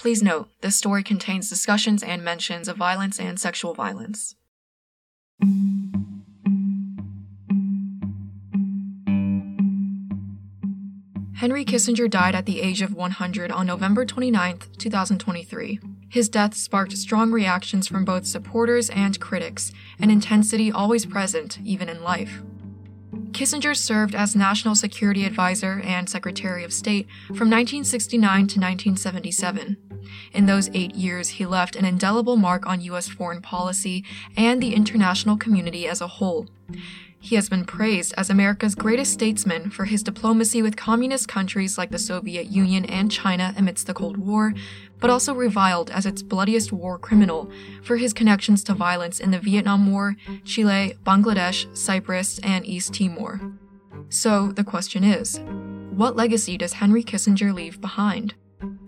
[0.00, 4.34] Please note, this story contains discussions and mentions of violence and sexual violence.
[11.34, 15.80] Henry Kissinger died at the age of 100 on November 29, 2023.
[16.08, 21.90] His death sparked strong reactions from both supporters and critics, an intensity always present even
[21.90, 22.40] in life.
[23.32, 29.89] Kissinger served as National Security Advisor and Secretary of State from 1969 to 1977.
[30.32, 33.08] In those eight years, he left an indelible mark on U.S.
[33.08, 34.04] foreign policy
[34.36, 36.46] and the international community as a whole.
[37.22, 41.90] He has been praised as America's greatest statesman for his diplomacy with communist countries like
[41.90, 44.54] the Soviet Union and China amidst the Cold War,
[45.00, 47.50] but also reviled as its bloodiest war criminal
[47.82, 53.38] for his connections to violence in the Vietnam War, Chile, Bangladesh, Cyprus, and East Timor.
[54.08, 55.40] So the question is
[55.90, 58.34] what legacy does Henry Kissinger leave behind?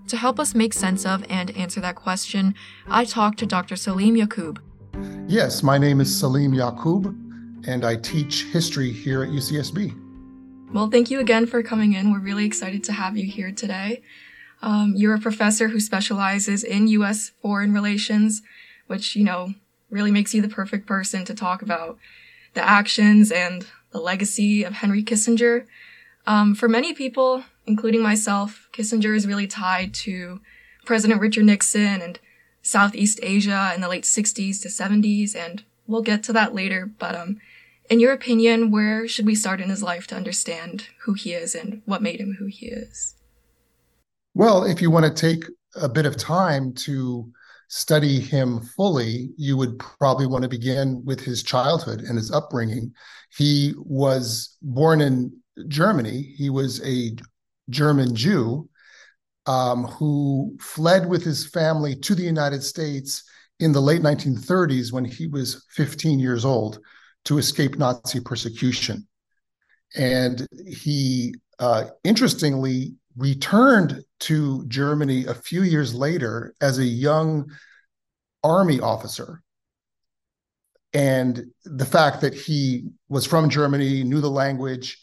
[0.09, 2.55] To help us make sense of and answer that question,
[2.89, 3.77] I talked to Dr.
[3.77, 4.59] Salim Yaqub.
[5.27, 7.07] Yes, my name is Salim Yaqub
[7.67, 9.99] and I teach history here at UCSB.
[10.73, 12.13] Well, thank you again for coming in.
[12.13, 14.03] We're really excited to have you here today.
[14.63, 17.33] Um, you're a professor who specializes in U.S.
[17.43, 18.43] foreign relations,
[18.87, 19.55] which, you know,
[19.91, 21.99] really makes you the perfect person to talk about
[22.55, 25.67] the actions and the legacy of Henry Kissinger.
[26.27, 30.41] Um, for many people, including myself, Kissinger is really tied to
[30.85, 32.19] President Richard Nixon and
[32.63, 36.91] Southeast Asia in the late 60s to 70s, and we'll get to that later.
[36.99, 37.39] But um,
[37.91, 41.55] in your opinion, where should we start in his life to understand who he is
[41.55, 43.15] and what made him who he is?
[44.35, 45.45] Well, if you want to take
[45.77, 47.31] a bit of time to
[47.69, 52.93] study him fully, you would probably want to begin with his childhood and his upbringing.
[53.37, 55.33] He was born in
[55.69, 56.35] Germany.
[56.37, 57.17] He was a
[57.73, 58.69] German Jew
[59.47, 63.25] um, who fled with his family to the United States
[63.59, 66.79] in the late 1930s when he was 15 years old
[67.25, 69.07] to escape Nazi persecution.
[69.95, 77.51] And he, uh, interestingly, returned to Germany a few years later as a young
[78.43, 79.43] army officer.
[80.95, 85.02] And the fact that he was from Germany, knew the language,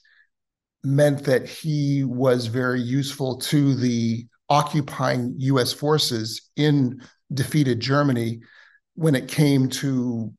[0.83, 7.01] meant that he was very useful to the occupying US forces in
[7.33, 8.39] defeated Germany
[8.95, 10.33] when it came to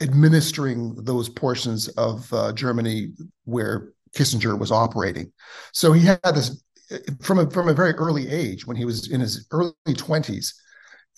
[0.00, 3.12] administering those portions of uh, Germany
[3.44, 5.32] where Kissinger was operating.
[5.72, 6.62] So he had this
[7.20, 10.54] from a, from a very early age, when he was in his early 20s,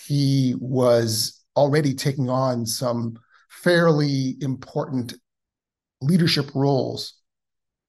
[0.07, 3.19] he was already taking on some
[3.49, 5.15] fairly important
[6.01, 7.15] leadership roles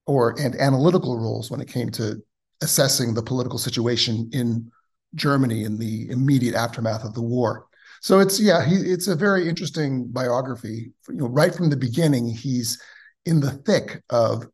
[0.06, 2.22] or and analytical roles when it came to
[2.62, 4.72] assessing the political situation in
[5.16, 7.68] Germany in the immediate aftermath of the war.
[8.02, 10.91] So it's yeah, he, it's a very interesting biography.
[11.08, 12.81] You know, right from the beginning, he's
[13.25, 14.46] in the thick of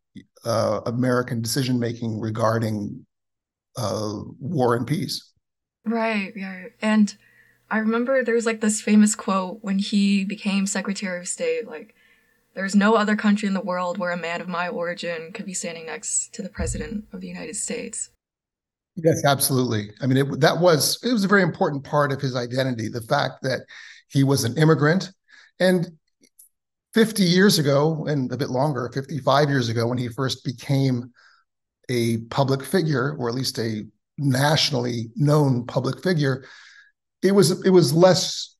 [0.45, 3.05] uh, American decision making regarding
[3.77, 5.31] uh, war and peace.
[5.85, 7.15] Right, yeah, and
[7.71, 11.95] I remember there was like this famous quote when he became Secretary of State, like.
[12.55, 15.53] There's no other country in the world where a man of my origin could be
[15.53, 18.09] standing next to the President of the United States.
[18.95, 19.91] Yes, absolutely.
[20.01, 22.89] I mean, it, that was it was a very important part of his identity.
[22.89, 23.61] The fact that
[24.09, 25.11] he was an immigrant,
[25.59, 25.87] and
[26.93, 31.13] 50 years ago, and a bit longer, 55 years ago, when he first became
[31.89, 33.85] a public figure, or at least a
[34.17, 36.45] nationally known public figure,
[37.21, 38.55] it was it was less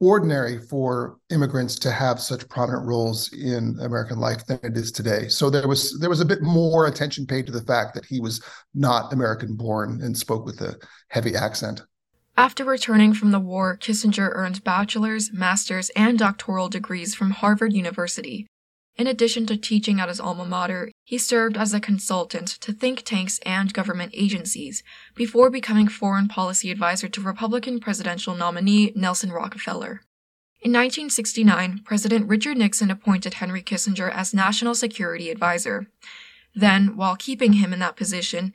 [0.00, 5.28] ordinary for immigrants to have such prominent roles in American life than it is today.
[5.28, 8.20] So there was there was a bit more attention paid to the fact that he
[8.20, 8.42] was
[8.74, 10.76] not American born and spoke with a
[11.08, 11.82] heavy accent.
[12.36, 18.48] After returning from the war, Kissinger earned bachelor's, master's, and doctoral degrees from Harvard University.
[18.96, 23.02] In addition to teaching at his alma mater, he served as a consultant to think
[23.02, 24.84] tanks and government agencies
[25.16, 30.02] before becoming foreign policy advisor to Republican presidential nominee Nelson Rockefeller.
[30.60, 35.88] In 1969, President Richard Nixon appointed Henry Kissinger as National Security Advisor.
[36.54, 38.52] Then, while keeping him in that position,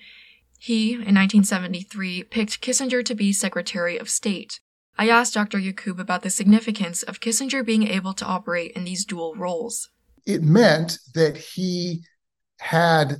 [0.57, 4.61] he, in 1973, picked Kissinger to be Secretary of State.
[4.97, 5.59] I asked Dr.
[5.59, 9.89] Yaqub about the significance of Kissinger being able to operate in these dual roles
[10.25, 12.03] it meant that he
[12.59, 13.17] had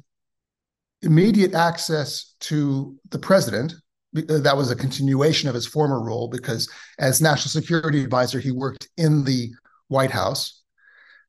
[1.01, 3.73] immediate access to the president.
[4.15, 8.51] Uh, that was a continuation of his former role because, as national security advisor, he
[8.51, 9.51] worked in the
[9.87, 10.61] White House,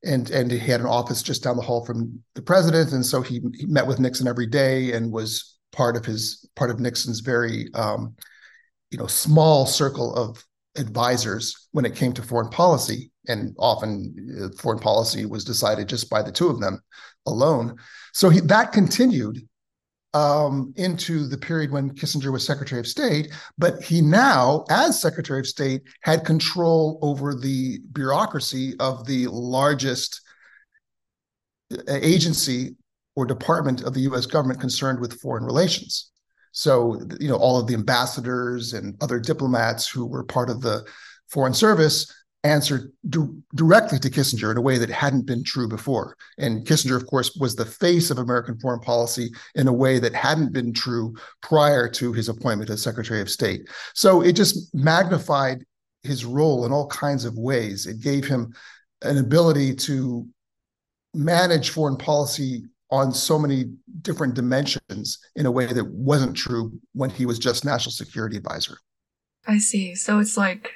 [0.02, 3.20] and and he had an office just down the hall from the president, and so
[3.20, 7.20] he, he met with Nixon every day and was part of his part of Nixon's
[7.20, 8.14] very um,
[8.90, 10.44] you know small circle of
[10.76, 16.10] advisors when it came to foreign policy, and often uh, foreign policy was decided just
[16.10, 16.80] by the two of them
[17.26, 17.76] alone.
[18.12, 19.46] So he, that continued
[20.12, 25.38] um, into the period when Kissinger was Secretary of State, but he now, as Secretary
[25.38, 30.20] of State, had control over the bureaucracy of the largest
[31.72, 32.76] uh, agency
[33.14, 34.26] or department of the U.S.
[34.26, 36.10] government concerned with foreign relations.
[36.52, 40.84] So, you know, all of the ambassadors and other diplomats who were part of the
[41.28, 46.16] Foreign Service answered du- directly to Kissinger in a way that hadn't been true before.
[46.38, 50.14] And Kissinger, of course, was the face of American foreign policy in a way that
[50.14, 53.68] hadn't been true prior to his appointment as Secretary of State.
[53.94, 55.64] So it just magnified
[56.02, 57.86] his role in all kinds of ways.
[57.86, 58.54] It gave him
[59.02, 60.26] an ability to
[61.12, 63.64] manage foreign policy on so many
[64.02, 68.76] different dimensions in a way that wasn't true when he was just national security advisor.
[69.46, 69.94] I see.
[69.94, 70.72] So it's like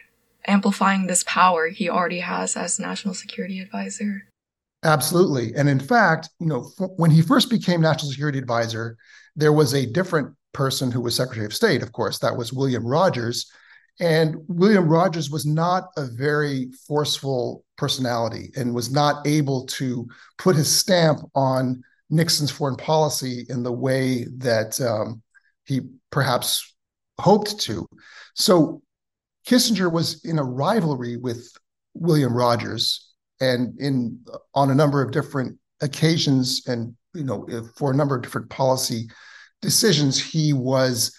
[0.46, 4.22] amplifying this power he already has as national security advisor.
[4.84, 5.54] Absolutely.
[5.54, 8.96] And in fact, you know, when he first became national security advisor,
[9.34, 12.86] there was a different person who was secretary of state, of course, that was William
[12.86, 13.50] Rogers.
[14.00, 20.06] And William Rogers was not a very forceful personality and was not able to
[20.38, 25.22] put his stamp on Nixon's foreign policy in the way that um,
[25.64, 25.80] he
[26.10, 26.74] perhaps
[27.18, 27.86] hoped to.
[28.34, 28.82] So
[29.46, 31.50] Kissinger was in a rivalry with
[31.94, 34.20] William Rogers, and in
[34.54, 37.46] on a number of different occasions, and you know,
[37.76, 39.08] for a number of different policy
[39.60, 41.14] decisions, he was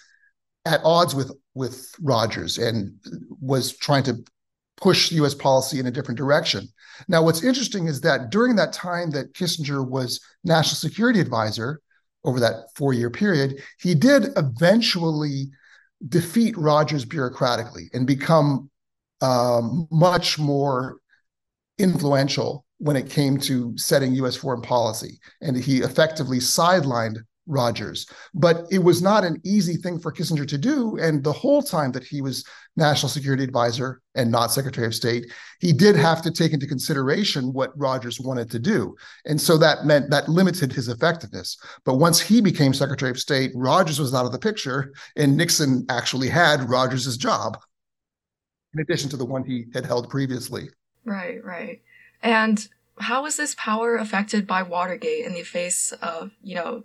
[0.64, 2.92] at odds with with Rogers and
[3.40, 4.24] was trying to
[4.76, 5.34] push U.S.
[5.34, 6.68] policy in a different direction.
[7.08, 11.80] Now, what's interesting is that during that time that Kissinger was national security advisor
[12.24, 15.48] over that four year period, he did eventually
[16.08, 18.70] defeat Rogers bureaucratically and become
[19.20, 20.98] um, much more
[21.78, 24.36] influential when it came to setting U.S.
[24.36, 25.18] foreign policy.
[25.40, 28.06] And he effectively sidelined Rogers.
[28.34, 30.96] But it was not an easy thing for Kissinger to do.
[30.98, 32.44] And the whole time that he was
[32.76, 37.52] national security advisor and not secretary of state, he did have to take into consideration
[37.52, 38.96] what Rogers wanted to do.
[39.24, 41.56] And so that meant that limited his effectiveness.
[41.84, 45.86] But once he became secretary of state, Rogers was out of the picture, and Nixon
[45.88, 47.58] actually had Rogers's job,
[48.74, 50.68] in addition to the one he had held previously.
[51.04, 51.80] Right, right.
[52.22, 52.66] And
[52.98, 56.84] how was this power affected by Watergate in the face of, you know,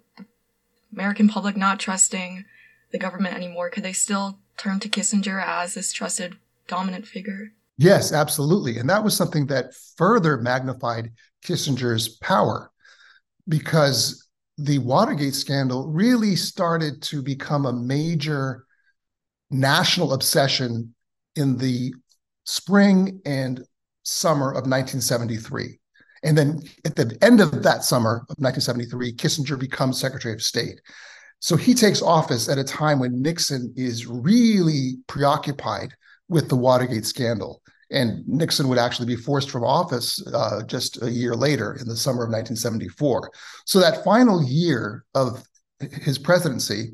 [0.94, 2.46] American public not trusting
[2.92, 3.70] the government anymore?
[3.70, 7.54] Could they still turn to Kissinger as this trusted dominant figure?
[7.78, 8.78] Yes, absolutely.
[8.78, 11.12] And that was something that further magnified
[11.44, 12.72] Kissinger's power
[13.48, 14.28] because
[14.58, 18.66] the Watergate scandal really started to become a major
[19.50, 20.94] national obsession
[21.36, 21.94] in the
[22.46, 23.64] spring and
[24.04, 25.80] summer of 1973.
[26.24, 30.82] And then at the end of that summer of 1973, Kissinger becomes Secretary of State.
[31.40, 35.94] So he takes office at a time when Nixon is really preoccupied
[36.30, 37.62] with the Watergate scandal.
[37.90, 41.98] And Nixon would actually be forced from office uh, just a year later in the
[41.98, 43.32] summer of 1974.
[43.66, 45.44] So that final year of
[45.80, 46.92] his presidency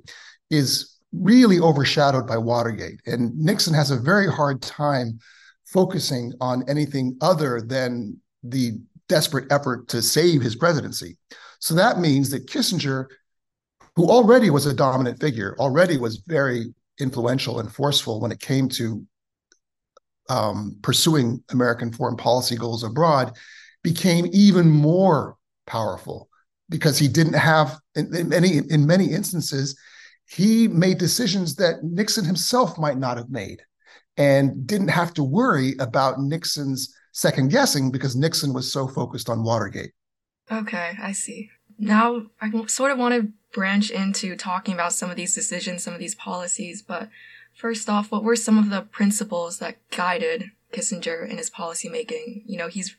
[0.49, 3.01] is really overshadowed by Watergate.
[3.05, 5.19] And Nixon has a very hard time
[5.65, 11.17] focusing on anything other than the desperate effort to save his presidency.
[11.59, 13.07] So that means that Kissinger,
[13.95, 18.69] who already was a dominant figure, already was very influential and forceful when it came
[18.69, 19.05] to
[20.29, 23.35] um, pursuing American foreign policy goals abroad,
[23.83, 26.29] became even more powerful
[26.69, 29.77] because he didn't have, in, in many in many instances,
[30.29, 33.61] he made decisions that Nixon himself might not have made,
[34.17, 39.43] and didn't have to worry about Nixon's second guessing because Nixon was so focused on
[39.43, 39.91] Watergate.
[40.51, 41.49] Okay, I see.
[41.79, 45.95] Now I sort of want to branch into talking about some of these decisions, some
[45.95, 47.09] of these policies, but
[47.55, 52.43] first off, what were some of the principles that guided Kissinger in his policymaking?
[52.45, 52.95] You know, he's,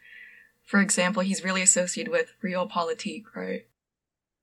[0.64, 3.66] for example, he's really associated with realpolitik, right?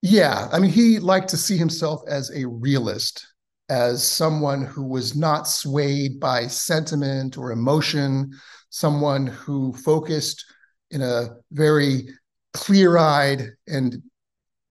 [0.02, 3.28] Yeah, I mean, he liked to see himself as a realist,
[3.68, 8.32] as someone who was not swayed by sentiment or emotion,
[8.76, 10.44] someone who focused
[10.92, 12.10] in a very
[12.54, 14.02] clear eyed and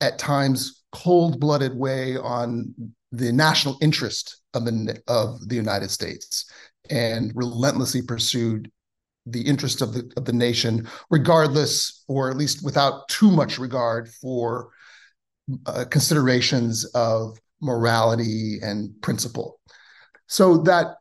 [0.03, 2.75] at times cold blooded way on
[3.13, 6.45] the national interest of the, of the United States
[6.91, 8.71] and relentlessly pursued
[9.25, 14.11] the interest of the, of the nation, regardless, or at least without too much regard
[14.11, 14.69] for
[15.65, 19.59] uh, considerations of morality and principle.
[20.27, 20.97] So that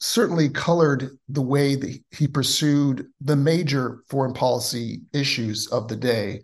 [0.00, 6.40] certainly colored the way that he pursued the major foreign policy issues of the day.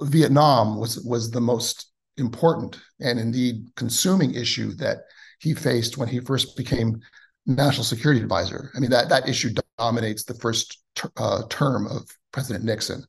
[0.00, 4.98] Vietnam was was the most important and indeed consuming issue that
[5.40, 7.00] he faced when he first became
[7.46, 8.70] national security advisor.
[8.76, 13.04] I mean that that issue dominates the first ter- uh, term of President Nixon.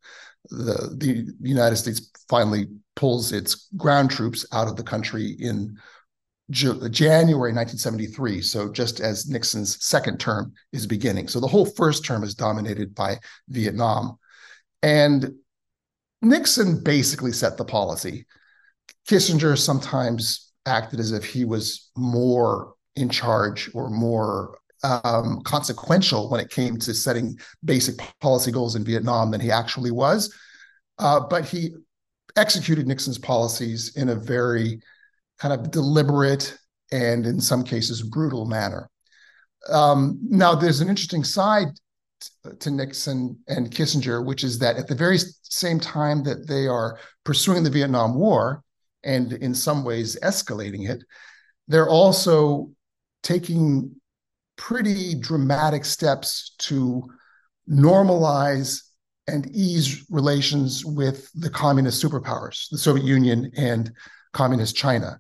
[0.50, 5.78] The the United States finally pulls its ground troops out of the country in
[6.50, 8.42] January 1973.
[8.42, 11.28] So just as Nixon's second term is beginning.
[11.28, 14.18] So the whole first term is dominated by Vietnam.
[14.82, 15.36] And
[16.22, 18.26] Nixon basically set the policy.
[19.08, 26.40] Kissinger sometimes acted as if he was more in charge or more um, consequential when
[26.40, 30.34] it came to setting basic policy goals in Vietnam than he actually was.
[31.00, 31.74] Uh, but he
[32.36, 34.82] executed Nixon's policies in a very
[35.40, 36.58] kind of deliberate
[36.92, 38.90] and in some cases brutal manner.
[39.70, 41.68] Um, now, there's an interesting side
[42.60, 47.00] to Nixon and Kissinger, which is that at the very same time that they are
[47.24, 48.64] pursuing the Vietnam War
[49.04, 51.04] and in some ways escalating it,
[51.68, 52.72] they're also
[53.24, 53.96] taking
[54.58, 57.10] pretty dramatic steps to
[57.70, 58.82] normalize
[59.28, 63.92] and ease relations with the communist superpowers, the Soviet Union and
[64.34, 65.20] communist China.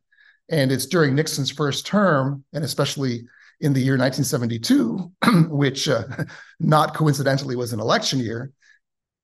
[0.49, 3.23] And it's during Nixon's first term, and especially
[3.61, 5.11] in the year 1972,
[5.49, 6.03] which uh,
[6.59, 8.51] not coincidentally was an election year,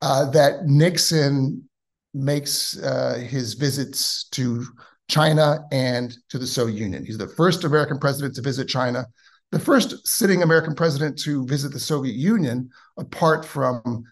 [0.02, 1.70] uh, that Nixon
[2.14, 4.66] makes uh, his visits to
[5.10, 7.06] China and to the Soviet Union.
[7.06, 9.06] He's the first American president to visit China,
[9.52, 14.04] the first sitting American president to visit the Soviet Union, apart from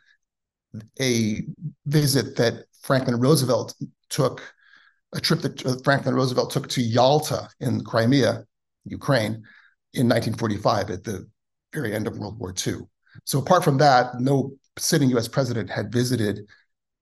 [1.00, 1.44] a
[1.86, 3.76] visit that Franklin Roosevelt
[4.10, 4.42] took
[5.14, 8.44] a trip that uh, Franklin Roosevelt took to Yalta in Crimea,
[8.86, 9.44] Ukraine,
[9.94, 11.28] in 1945 at the
[11.74, 12.76] very end of World War II.
[13.26, 15.28] So apart from that, no sitting U.S.
[15.28, 16.42] president had visited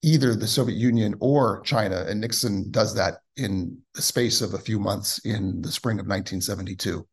[0.01, 4.59] either the Soviet Union or China, and Nixon does that in the space of a
[4.59, 7.05] few months in the spring of 1972.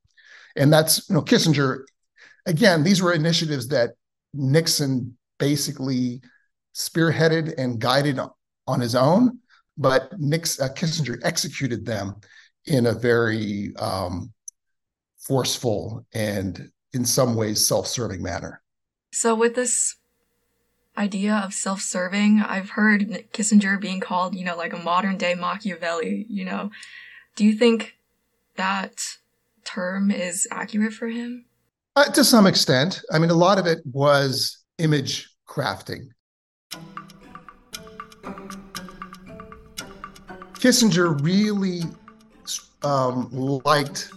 [0.57, 1.85] And that's you know Kissinger.
[2.47, 3.93] Again, these were initiatives that
[4.35, 6.21] Nixon basically
[6.75, 8.19] spearheaded and guided
[8.67, 9.39] on his own
[9.77, 12.17] but Nix, uh, Kissinger executed them
[12.67, 14.33] in a very um,
[15.19, 18.63] forceful and, in some ways, self-serving manner.
[19.13, 19.97] So, with this
[20.97, 26.27] idea of self-serving, I've heard Kissinger being called, you know, like a modern-day Machiavelli.
[26.29, 26.71] You know,
[27.37, 27.97] do you think
[28.57, 29.03] that
[29.65, 31.47] term is accurate for him?
[31.97, 33.03] Uh, to some extent.
[33.11, 36.09] I mean, a lot of it was image crafting.
[40.63, 41.83] Kissinger really
[42.85, 43.29] um,
[43.65, 44.13] liked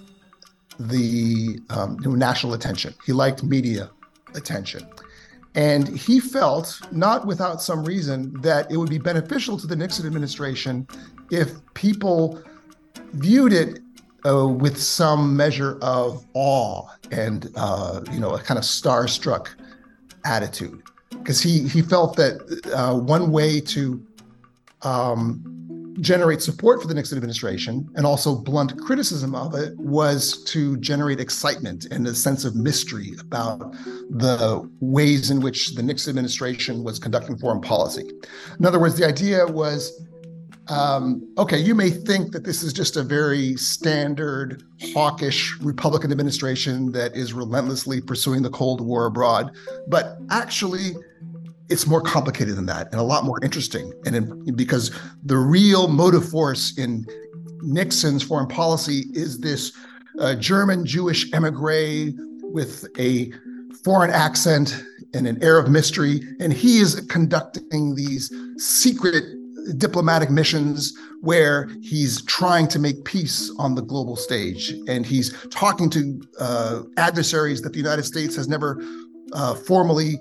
[0.80, 2.94] the um, national attention.
[3.04, 3.90] He liked media
[4.36, 4.88] attention.
[5.56, 10.06] And he felt, not without some reason, that it would be beneficial to the Nixon
[10.06, 10.88] administration
[11.32, 12.40] if people
[13.14, 13.80] viewed it
[14.24, 19.48] uh, with some measure of awe and uh, you know a kind of starstruck
[20.26, 22.36] attitude, because he he felt that
[22.76, 24.06] uh, one way to
[24.84, 25.55] um,
[26.02, 31.20] generate support for the Nixon administration and also blunt criticism of it was to generate
[31.20, 33.60] excitement and a sense of mystery about
[34.10, 38.10] the ways in which the Nixon administration was conducting foreign policy.
[38.60, 40.06] In other words, the idea was
[40.68, 46.92] um, okay, you may think that this is just a very standard hawkish Republican administration
[46.92, 49.56] that is relentlessly pursuing the Cold War abroad,
[49.88, 50.96] but actually,
[51.70, 53.92] it's more complicated than that and a lot more interesting.
[54.06, 54.92] And in, because
[55.24, 57.06] the real motive force in
[57.62, 59.74] Nixon's foreign policy is this
[60.20, 62.12] uh, German Jewish emigre
[62.44, 63.32] with a
[63.84, 66.22] foreign accent and an air of mystery.
[66.40, 69.24] And he is conducting these secret
[69.78, 74.74] diplomatic missions where he's trying to make peace on the global stage.
[74.88, 78.82] And he's talking to uh, adversaries that the United States has never
[79.34, 80.20] uh, formally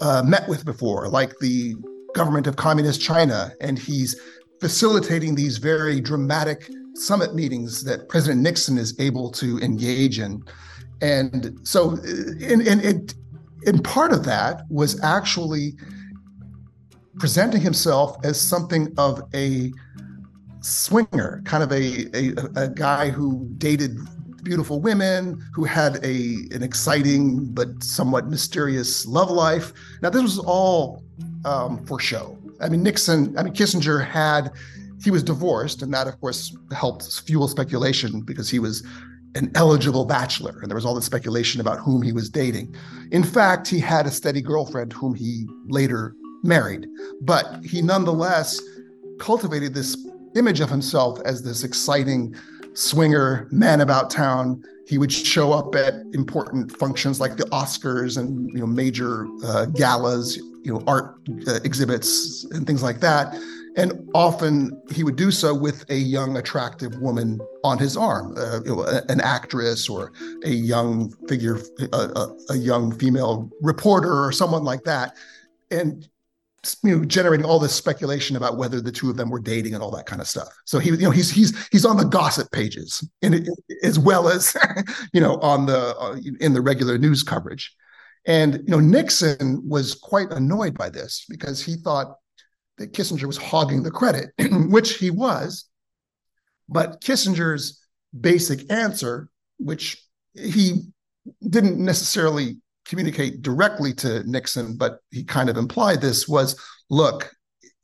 [0.00, 1.74] uh, met with before, like the
[2.14, 4.18] government of communist China, and he's
[4.60, 10.42] facilitating these very dramatic summit meetings that President Nixon is able to engage in.
[11.00, 11.96] And so,
[12.40, 13.08] in, in, in,
[13.64, 15.74] in part of that was actually
[17.18, 19.72] presenting himself as something of a
[20.60, 23.98] swinger, kind of a, a, a guy who dated
[24.42, 29.72] beautiful women, who had a an exciting but somewhat mysterious love life.
[30.02, 31.02] Now, this was all
[31.44, 32.38] um, for show.
[32.60, 34.52] I mean, Nixon, I mean, Kissinger had,
[35.02, 38.84] he was divorced, and that, of course, helped fuel speculation because he was
[39.34, 42.74] an eligible bachelor, and there was all this speculation about whom he was dating.
[43.10, 46.86] In fact, he had a steady girlfriend whom he later married,
[47.22, 48.60] but he nonetheless
[49.18, 49.96] cultivated this
[50.36, 52.34] image of himself as this exciting
[52.74, 54.62] swinger man about town.
[54.86, 59.66] He would show up at important functions like the Oscars and you know major uh,
[59.66, 63.34] galas, you know art uh, exhibits and things like that.
[63.74, 68.60] And often he would do so with a young, attractive woman on his arm, uh,
[68.64, 70.12] you know, an actress or
[70.44, 71.58] a young figure,
[71.92, 75.16] a, a, a young female reporter or someone like that.
[75.70, 76.06] And
[76.82, 79.82] you know generating all this speculation about whether the two of them were dating and
[79.82, 80.48] all that kind of stuff.
[80.64, 83.46] So he you know he's he's he's on the gossip pages in,
[83.82, 84.56] as well as
[85.12, 87.74] you know on the uh, in the regular news coverage.
[88.26, 92.16] And you know nixon was quite annoyed by this because he thought
[92.78, 94.30] that kissinger was hogging the credit
[94.70, 95.66] which he was.
[96.68, 97.80] But kissinger's
[98.18, 99.28] basic answer
[99.58, 100.02] which
[100.34, 100.82] he
[101.48, 102.58] didn't necessarily
[102.92, 107.32] communicate directly to Nixon, but he kind of implied this was look,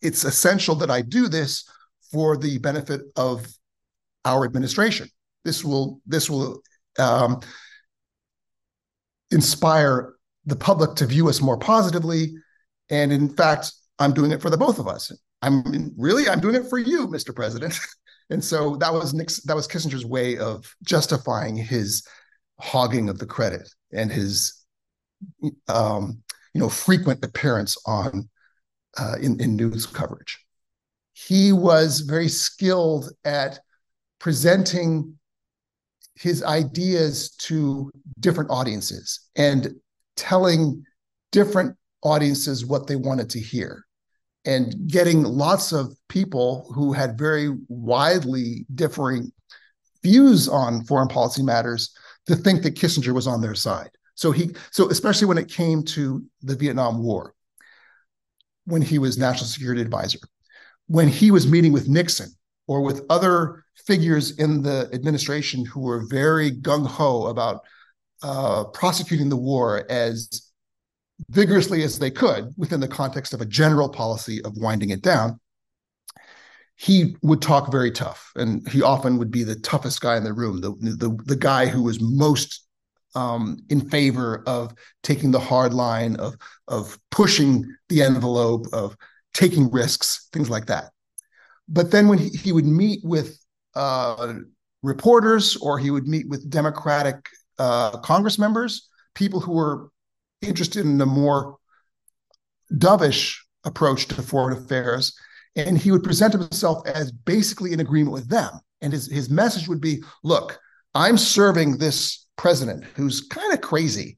[0.02, 1.66] it's essential that I do this
[2.12, 3.46] for the benefit of
[4.26, 5.08] our administration.
[5.46, 6.60] This will this will
[6.98, 7.40] um,
[9.30, 10.12] inspire
[10.44, 12.34] the public to view us more positively,
[12.90, 15.10] and in fact, I'm doing it for the both of us.
[15.40, 17.34] I'm really I'm doing it for you, Mr.
[17.34, 17.80] President.
[18.30, 22.06] and so that was Nixon, that was Kissinger's way of justifying his
[22.60, 24.57] hogging of the credit and his
[25.68, 26.22] um,
[26.54, 28.28] you know, frequent appearance on
[28.98, 30.38] uh, in, in news coverage.
[31.12, 33.60] He was very skilled at
[34.18, 35.14] presenting
[36.14, 39.74] his ideas to different audiences and
[40.16, 40.84] telling
[41.30, 43.84] different audiences what they wanted to hear
[44.44, 49.30] and getting lots of people who had very widely differing
[50.02, 51.94] views on foreign policy matters
[52.26, 53.90] to think that Kissinger was on their side.
[54.18, 57.34] So he so especially when it came to the Vietnam War,
[58.64, 60.18] when he was national security advisor,
[60.88, 62.30] when he was meeting with Nixon
[62.66, 67.60] or with other figures in the administration who were very gung ho about
[68.24, 70.50] uh, prosecuting the war as
[71.30, 75.38] vigorously as they could within the context of a general policy of winding it down,
[76.74, 80.34] he would talk very tough, and he often would be the toughest guy in the
[80.34, 82.64] room, the the, the guy who was most
[83.18, 86.36] um, in favor of taking the hard line of
[86.68, 87.52] of pushing
[87.88, 88.96] the envelope of
[89.34, 90.84] taking risks, things like that.
[91.68, 93.38] But then when he, he would meet with
[93.74, 94.34] uh,
[94.82, 97.18] reporters or he would meet with Democratic
[97.58, 99.90] uh, Congress members, people who were
[100.40, 101.56] interested in a more
[102.72, 105.16] dovish approach to foreign affairs,
[105.56, 108.52] and he would present himself as basically in agreement with them.
[108.80, 110.58] And his, his message would be, look,
[110.94, 114.16] I'm serving this president who's kind of crazy.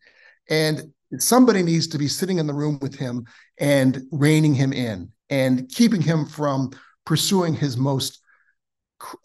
[0.48, 3.26] And somebody needs to be sitting in the room with him
[3.58, 6.70] and reining him in and keeping him from
[7.04, 8.20] pursuing his most,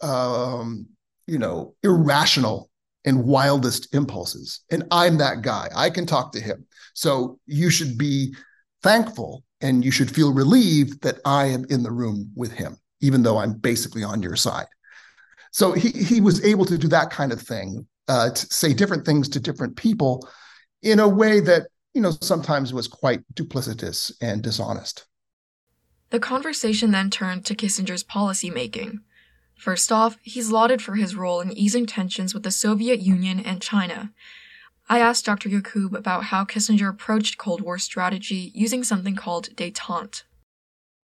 [0.02, 0.86] um,
[1.26, 2.70] you know, irrational
[3.04, 4.60] and wildest impulses.
[4.70, 5.68] And I'm that guy.
[5.76, 6.66] I can talk to him.
[6.94, 8.34] So you should be
[8.82, 13.22] thankful and you should feel relieved that I am in the room with him, even
[13.22, 14.66] though I'm basically on your side.
[15.52, 19.04] So he he was able to do that kind of thing uh, to say different
[19.04, 20.28] things to different people
[20.82, 25.06] in a way that you know sometimes was quite duplicitous and dishonest.
[26.10, 29.00] The conversation then turned to Kissinger's policymaking.
[29.58, 33.60] First off, he's lauded for his role in easing tensions with the Soviet Union and
[33.60, 34.12] China.
[34.88, 35.48] I asked Dr.
[35.48, 40.22] Yaqub about how Kissinger approached Cold War strategy using something called detente.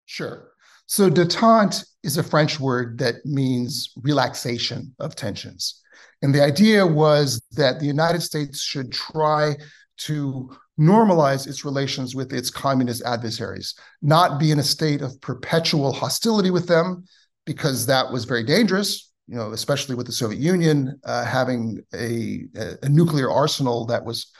[0.04, 0.50] Sure.
[0.86, 5.81] So, detente is a French word that means relaxation of tensions.
[6.22, 9.56] And the idea was that the United States should try
[9.98, 15.92] to normalize its relations with its communist adversaries, not be in a state of perpetual
[15.92, 17.04] hostility with them,
[17.44, 19.10] because that was very dangerous.
[19.28, 22.44] You know, especially with the Soviet Union uh, having a,
[22.82, 24.32] a, nuclear arsenal that was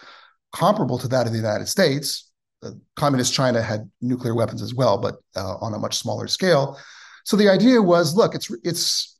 [0.53, 2.31] comparable to that of the United States.
[2.63, 6.79] Uh, communist China had nuclear weapons as well, but uh, on a much smaller scale.
[7.25, 9.12] So the idea was, look, it's it's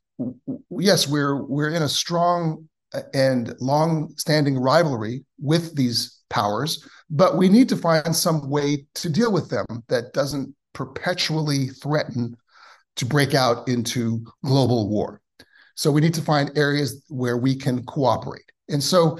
[0.69, 7.49] yes, we're we're in a strong uh, and long-standing rivalry with these powers, but we
[7.49, 12.35] need to find some way to deal with them that doesn't perpetually threaten
[12.95, 15.21] to break out into global war.
[15.75, 18.51] So we need to find areas where we can cooperate.
[18.69, 19.17] And so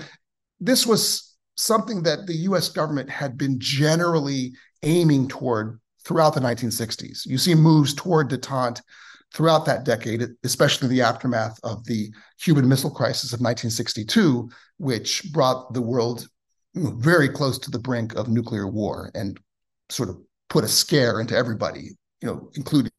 [0.60, 4.54] this was something that the US government had been generally
[4.84, 7.26] aiming toward throughout the 1960s.
[7.26, 8.82] You see moves toward detente
[9.34, 15.74] throughout that decade, especially the aftermath of the Cuban Missile Crisis of 1962, which brought
[15.74, 16.28] the world
[16.76, 19.40] very close to the brink of nuclear war and
[19.90, 20.18] sort of
[20.50, 21.90] put a scare into everybody,
[22.22, 22.92] you know, including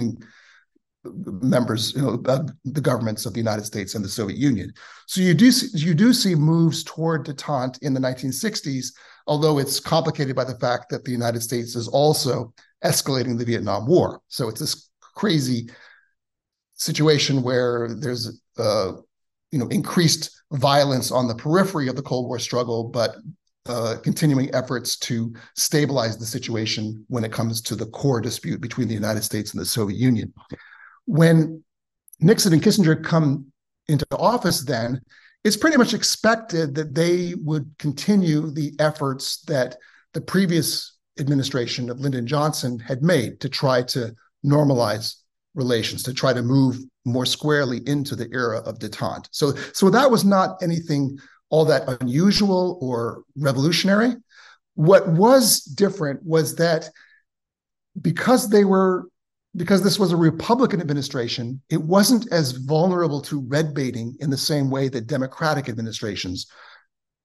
[1.05, 4.73] members, you know, the governments of the United States and the Soviet Union.
[5.07, 8.89] So you do see, you do see moves toward detente in the 1960s,
[9.27, 12.53] although it's complicated by the fact that the United States is also
[12.85, 14.21] escalating the Vietnam War.
[14.29, 15.69] So it's this crazy
[16.75, 18.93] situation where there's uh,
[19.51, 23.17] you know increased violence on the periphery of the Cold War struggle, but
[23.67, 28.89] uh, continuing efforts to stabilize the situation when it comes to the core dispute between
[28.89, 30.33] the United States and the Soviet Union.
[31.07, 31.63] When
[32.21, 33.47] Nixon and Kissinger come
[33.89, 35.01] into office, then
[35.45, 39.77] it's pretty much expected that they would continue the efforts that
[40.13, 45.17] the previous administration of Lyndon Johnson had made to try to normalize
[45.55, 49.29] relations, to try to move more squarely into the era of detente.
[49.31, 51.19] So, so that was not anything
[51.51, 54.15] all that unusual or revolutionary.
[54.75, 56.89] What was different was that
[58.01, 59.07] because they were
[59.57, 64.37] because this was a Republican administration, it wasn't as vulnerable to red baiting in the
[64.37, 66.47] same way that Democratic administrations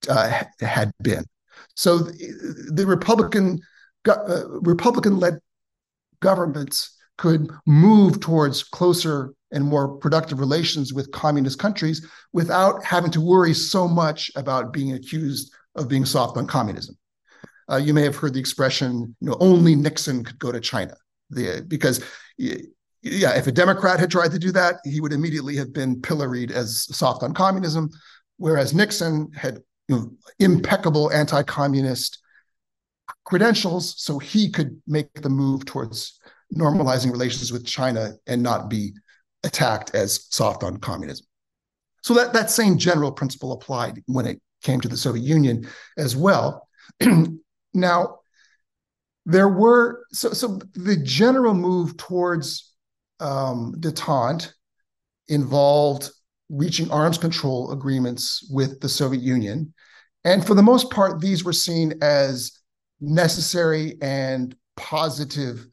[0.07, 1.25] uh, had been.
[1.73, 3.59] So the, the Republican
[4.07, 5.39] uh, Republican-led
[6.19, 13.19] governments could move towards closer and more productive relations with communist countries without having to
[13.19, 16.97] worry so much about being accused of being soft on communism.
[17.69, 20.95] Uh, you may have heard the expression, you know, only Nixon could go to China
[21.29, 22.01] the, because
[22.37, 26.51] yeah, if a Democrat had tried to do that, he would immediately have been pilloried
[26.51, 27.89] as soft on communism,
[28.37, 32.19] whereas Nixon had you know, impeccable anti-communist
[33.25, 36.19] credentials, so he could make the move towards
[36.55, 38.93] normalizing relations with China and not be
[39.43, 41.25] attacked as soft on communism.
[42.01, 46.15] So that, that same general principle applied when it came to the Soviet Union as
[46.15, 46.67] well.
[47.73, 48.19] now,
[49.25, 52.73] there were so so the general move towards
[53.19, 54.51] um, detente
[55.27, 56.09] involved
[56.49, 59.73] reaching arms control agreements with the Soviet Union,
[60.23, 62.59] and for the most part, these were seen as
[62.99, 65.67] necessary and positive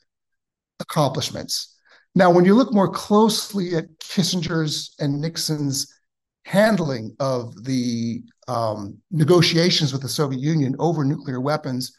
[0.81, 1.77] accomplishments.
[2.15, 5.93] Now, when you look more closely at Kissinger's and Nixon's
[6.45, 11.95] handling of the um, negotiations with the Soviet Union over nuclear weapons,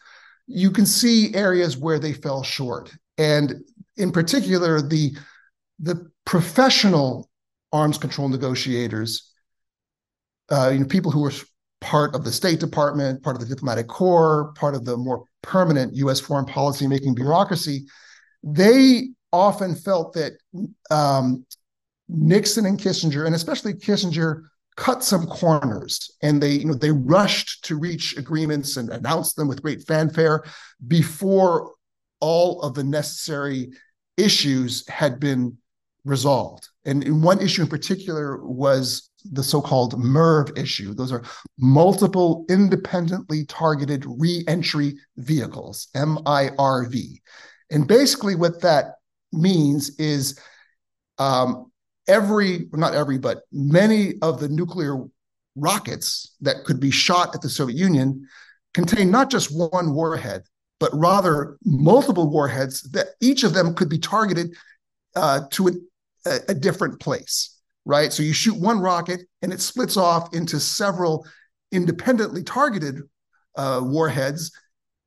[0.47, 2.91] you can see areas where they fell short.
[3.17, 3.55] And
[3.97, 5.15] in particular, the,
[5.79, 7.29] the professional
[7.71, 9.31] arms control negotiators,
[10.49, 11.33] uh, you know, people who were
[11.81, 15.95] part of the State Department, part of the diplomatic corps, part of the more permanent
[15.95, 17.85] US foreign policy making bureaucracy,
[18.43, 20.33] they often felt that
[20.89, 21.45] um,
[22.07, 24.43] Nixon and Kissinger, and especially Kissinger,
[24.77, 29.47] cut some corners and they you know they rushed to reach agreements and announce them
[29.47, 30.43] with great fanfare
[30.87, 31.73] before
[32.19, 33.71] all of the necessary
[34.17, 35.57] issues had been
[36.05, 36.69] resolved.
[36.85, 40.93] And one issue in particular was the so-called MIRV issue.
[40.93, 41.23] Those are
[41.57, 47.19] multiple independently targeted re-entry vehicles MIRV
[47.71, 48.95] and basically what that
[49.31, 50.39] means is
[51.17, 51.71] um,
[52.07, 55.03] every, not every, but many of the nuclear
[55.55, 58.27] rockets that could be shot at the Soviet Union
[58.73, 60.43] contain not just one warhead,
[60.79, 64.55] but rather multiple warheads that each of them could be targeted
[65.15, 65.67] uh, to
[66.25, 68.13] a, a, different place, right?
[68.13, 71.25] So you shoot one rocket and it splits off into several
[71.71, 73.01] independently targeted
[73.55, 74.51] uh, warheads,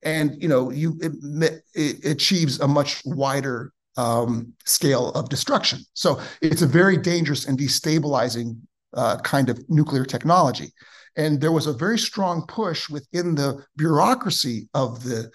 [0.03, 5.81] and you know you it, it achieves a much wider um, scale of destruction.
[5.95, 8.59] So it's a very dangerous and destabilizing
[8.95, 10.73] uh, kind of nuclear technology.
[11.17, 15.31] And there was a very strong push within the bureaucracy of the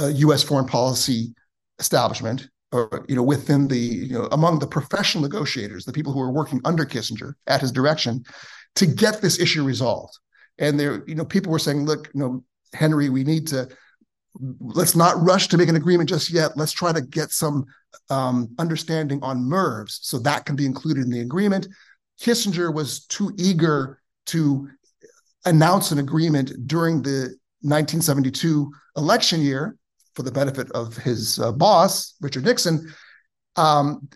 [0.00, 0.42] uh, U.S.
[0.42, 1.34] foreign policy
[1.78, 6.20] establishment, or you know, within the you know, among the professional negotiators, the people who
[6.20, 8.24] were working under Kissinger at his direction,
[8.76, 10.16] to get this issue resolved.
[10.58, 13.68] And there, you know, people were saying, "Look, you know, Henry, we need to
[14.60, 16.56] let's not rush to make an agreement just yet.
[16.56, 17.64] Let's try to get some
[18.10, 21.68] um, understanding on MIRVs so that can be included in the agreement.
[22.20, 24.68] Kissinger was too eager to
[25.44, 29.76] announce an agreement during the 1972 election year
[30.14, 32.92] for the benefit of his uh, boss, Richard Nixon.
[33.56, 34.08] Um,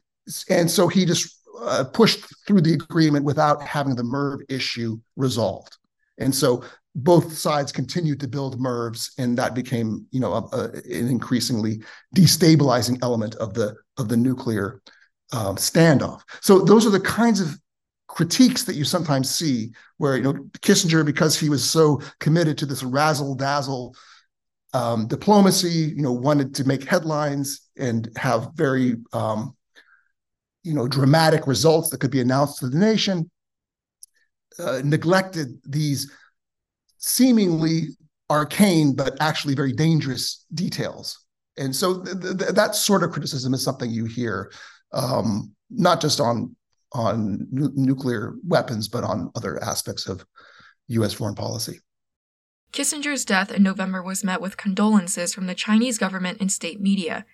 [0.49, 5.77] and so he just uh, pushed through the agreement without having the MIRV issue resolved.
[6.19, 10.65] And so both sides continued to build MIRVs, and that became, you know, a, a,
[10.69, 11.83] an increasingly
[12.15, 14.81] destabilizing element of the of the nuclear
[15.33, 16.23] um, standoff.
[16.41, 17.57] So those are the kinds of
[18.09, 22.67] critiques that you sometimes see where you know Kissinger because he was so committed to
[22.67, 23.95] this razzle dazzle
[24.75, 29.57] um, diplomacy you know wanted to make headlines and have very um,
[30.65, 33.31] you know dramatic results that could be announced to the nation
[34.59, 36.11] uh, neglected these
[37.01, 37.89] seemingly
[38.31, 43.63] arcane but actually very dangerous details and so th- th- that sort of criticism is
[43.63, 44.53] something you hear
[44.93, 46.55] um, not just on
[46.93, 50.25] on nu- nuclear weapons, but on other aspects of
[50.89, 51.13] U.S.
[51.13, 51.81] foreign policy.
[52.73, 57.25] Kissinger's death in November was met with condolences from the Chinese government and state media.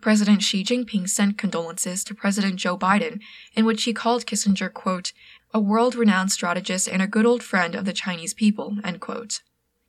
[0.00, 3.20] President Xi Jinping sent condolences to President Joe Biden,
[3.54, 5.12] in which he called Kissinger, quote,
[5.54, 9.40] a world renowned strategist and a good old friend of the Chinese people, end quote.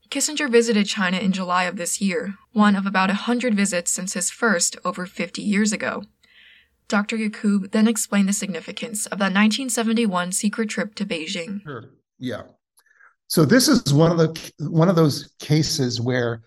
[0.10, 4.14] Kissinger visited China in July of this year, one of about a hundred visits since
[4.14, 6.04] his first over 50 years ago.
[6.88, 7.18] Dr.
[7.18, 11.64] Yaqub then explained the significance of that 1971 secret trip to Beijing.
[11.64, 11.86] Sure.
[12.20, 12.44] Yeah.
[13.28, 16.44] So this is one of the one of those cases where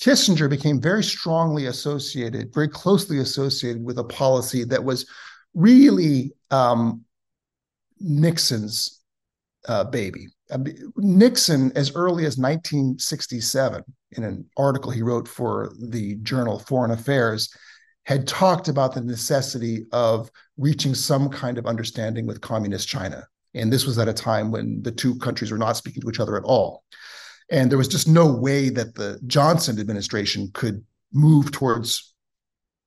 [0.00, 5.06] Kissinger became very strongly associated, very closely associated with a policy that was
[5.52, 7.04] really um,
[8.00, 9.02] Nixon's
[9.68, 10.28] uh, baby.
[10.96, 17.48] Nixon, as early as 1967, in an article he wrote for the journal Foreign Affairs,
[18.04, 23.26] had talked about the necessity of reaching some kind of understanding with communist China.
[23.54, 26.20] And this was at a time when the two countries were not speaking to each
[26.20, 26.84] other at all.
[27.50, 32.14] And there was just no way that the Johnson administration could move towards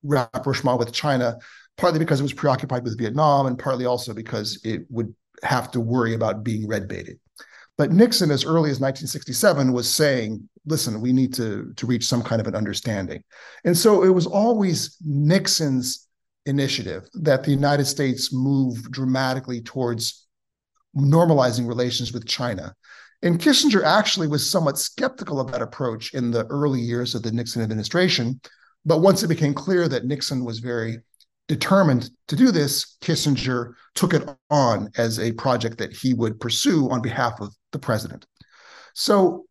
[0.03, 1.37] rapprochement with China,
[1.77, 5.13] partly because it was preoccupied with Vietnam, and partly also because it would
[5.43, 7.19] have to worry about being red baited.
[7.77, 12.23] But Nixon, as early as 1967, was saying, listen, we need to, to reach some
[12.23, 13.23] kind of an understanding.
[13.63, 16.07] And so it was always Nixon's
[16.47, 20.27] initiative that the United States move dramatically towards
[20.95, 22.73] normalizing relations with China.
[23.21, 27.31] And Kissinger actually was somewhat skeptical of that approach in the early years of the
[27.31, 28.39] Nixon administration.
[28.85, 30.99] But once it became clear that Nixon was very
[31.47, 36.89] determined to do this, Kissinger took it on as a project that he would pursue
[36.89, 38.25] on behalf of the president.
[38.93, 39.45] So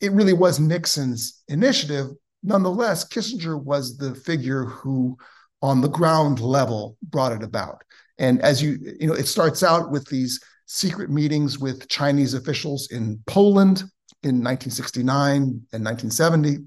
[0.00, 2.08] it really was Nixon's initiative.
[2.42, 5.16] Nonetheless, Kissinger was the figure who,
[5.62, 7.82] on the ground level, brought it about.
[8.18, 12.90] And as you, you know, it starts out with these secret meetings with Chinese officials
[12.90, 13.84] in Poland
[14.22, 16.58] in 1969 and 1970.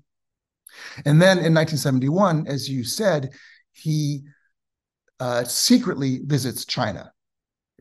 [1.05, 3.31] And then in 1971, as you said,
[3.75, 4.23] he
[5.19, 7.11] uh, secretly visits China.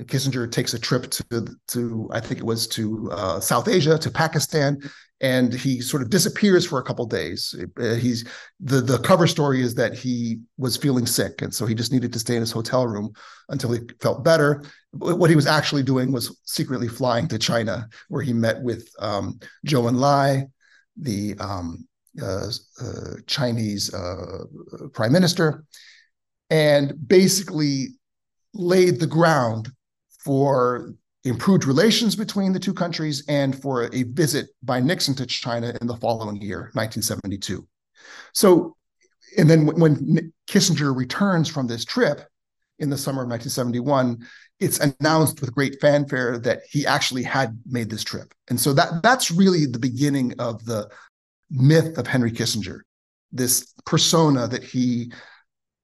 [0.00, 4.10] Kissinger takes a trip to, to I think it was to uh, South Asia, to
[4.10, 4.80] Pakistan,
[5.20, 7.54] and he sort of disappears for a couple days.
[7.78, 8.26] Uh, he's
[8.58, 12.12] the the cover story is that he was feeling sick, and so he just needed
[12.12, 13.12] to stay in his hotel room
[13.50, 14.64] until he felt better.
[14.90, 19.38] What he was actually doing was secretly flying to China, where he met with um,
[19.64, 20.50] Zhou Enlai,
[20.96, 21.86] the um,
[23.26, 24.44] Chinese uh,
[24.92, 25.64] prime minister,
[26.50, 27.88] and basically
[28.52, 29.70] laid the ground
[30.24, 35.74] for improved relations between the two countries and for a visit by Nixon to China
[35.80, 37.66] in the following year, 1972.
[38.32, 38.76] So,
[39.38, 42.28] and then when Kissinger returns from this trip
[42.78, 44.24] in the summer of 1971,
[44.60, 48.32] it's announced with great fanfare that he actually had made this trip.
[48.48, 50.88] And so that that's really the beginning of the
[51.50, 52.80] myth of Henry Kissinger,
[53.32, 55.12] this persona that he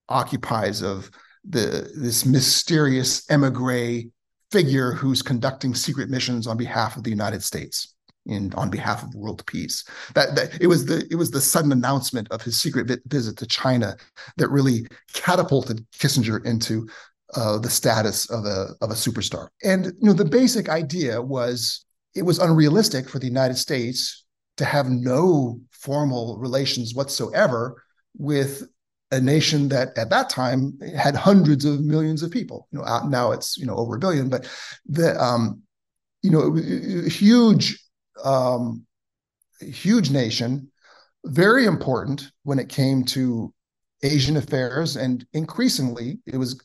[0.08, 1.10] occupies of
[1.48, 4.02] the this mysterious emigre
[4.50, 7.94] figure who's conducting secret missions on behalf of the United States
[8.26, 9.84] and on behalf of world peace.
[10.14, 13.36] That, that it was the it was the sudden announcement of his secret vi- visit
[13.38, 13.96] to China
[14.36, 16.88] that really catapulted Kissinger into
[17.34, 19.48] uh, the status of a of a superstar.
[19.62, 24.24] And you know the basic idea was it was unrealistic for the United States
[24.60, 27.82] to have no formal relations whatsoever
[28.18, 28.62] with
[29.10, 32.68] a nation that at that time had hundreds of millions of people.
[32.70, 34.46] You know, now it's you know over a billion, but
[34.84, 35.62] the um,
[36.20, 36.52] you know
[37.08, 37.82] huge
[38.22, 38.84] um,
[39.60, 40.70] huge nation,
[41.24, 43.54] very important when it came to
[44.02, 46.60] Asian affairs, and increasingly it was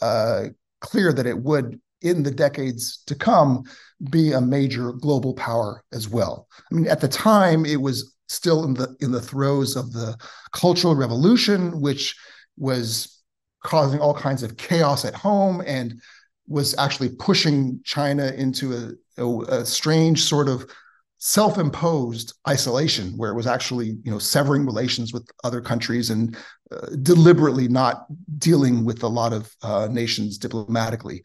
[0.00, 0.46] uh,
[0.80, 3.64] clear that it would in the decades to come
[4.10, 6.48] be a major global power as well.
[6.70, 10.16] I mean, at the time, it was still in the in the throes of the
[10.52, 12.16] cultural revolution, which
[12.56, 13.22] was
[13.62, 16.00] causing all kinds of chaos at home and
[16.46, 20.70] was actually pushing China into a, a, a strange sort of
[21.18, 26.36] self-imposed isolation where it was actually you know severing relations with other countries and
[26.70, 28.04] uh, deliberately not
[28.36, 31.22] dealing with a lot of uh, nations diplomatically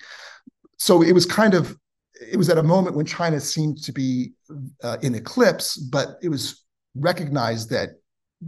[0.77, 1.77] so it was kind of
[2.19, 4.32] it was at a moment when china seemed to be
[4.84, 6.63] uh, in eclipse but it was
[6.95, 7.89] recognized that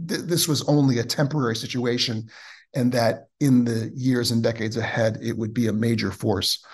[0.08, 2.28] th- this was only a temporary situation
[2.74, 6.64] and that in the years and decades ahead it would be a major force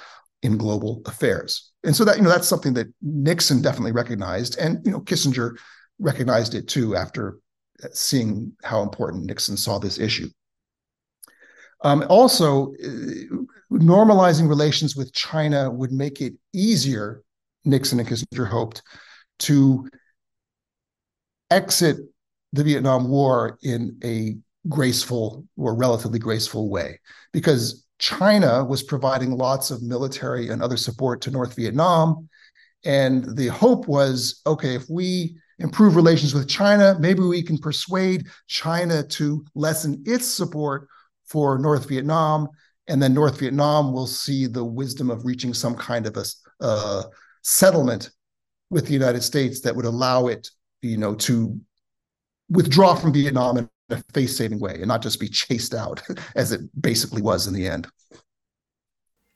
[0.42, 1.72] in global affairs.
[1.84, 5.56] And so that you know that's something that Nixon definitely recognized, and you know Kissinger
[5.98, 7.38] recognized it too after
[7.92, 10.28] seeing how important Nixon saw this issue.
[11.82, 13.36] Um, also, uh,
[13.72, 17.22] normalizing relations with China would make it easier,
[17.64, 18.82] Nixon and Kissinger hoped,
[19.40, 19.88] to
[21.50, 21.98] exit
[22.52, 24.36] the Vietnam War in a
[24.68, 26.98] graceful or relatively graceful way.
[27.32, 32.28] Because China was providing lots of military and other support to North Vietnam.
[32.84, 38.26] And the hope was okay, if we improve relations with China, maybe we can persuade
[38.46, 40.88] China to lessen its support
[41.28, 42.48] for North Vietnam.
[42.86, 46.24] And then North Vietnam will see the wisdom of reaching some kind of a
[46.60, 47.02] uh,
[47.42, 48.10] settlement
[48.70, 50.50] with the United States that would allow it,
[50.82, 51.60] you know, to
[52.50, 56.02] withdraw from Vietnam in a face saving way and not just be chased out
[56.34, 57.86] as it basically was in the end.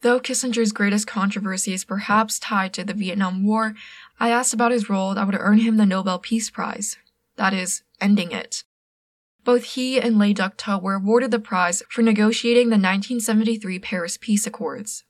[0.02, 3.74] Though Kissinger's greatest controversy is perhaps tied to the Vietnam War,
[4.18, 6.96] I asked about his role that would earn him the Nobel Peace Prize.
[7.36, 8.64] That is, ending it.
[9.44, 14.16] Both he and Le Duc Tho were awarded the prize for negotiating the 1973 Paris
[14.16, 15.04] Peace Accords.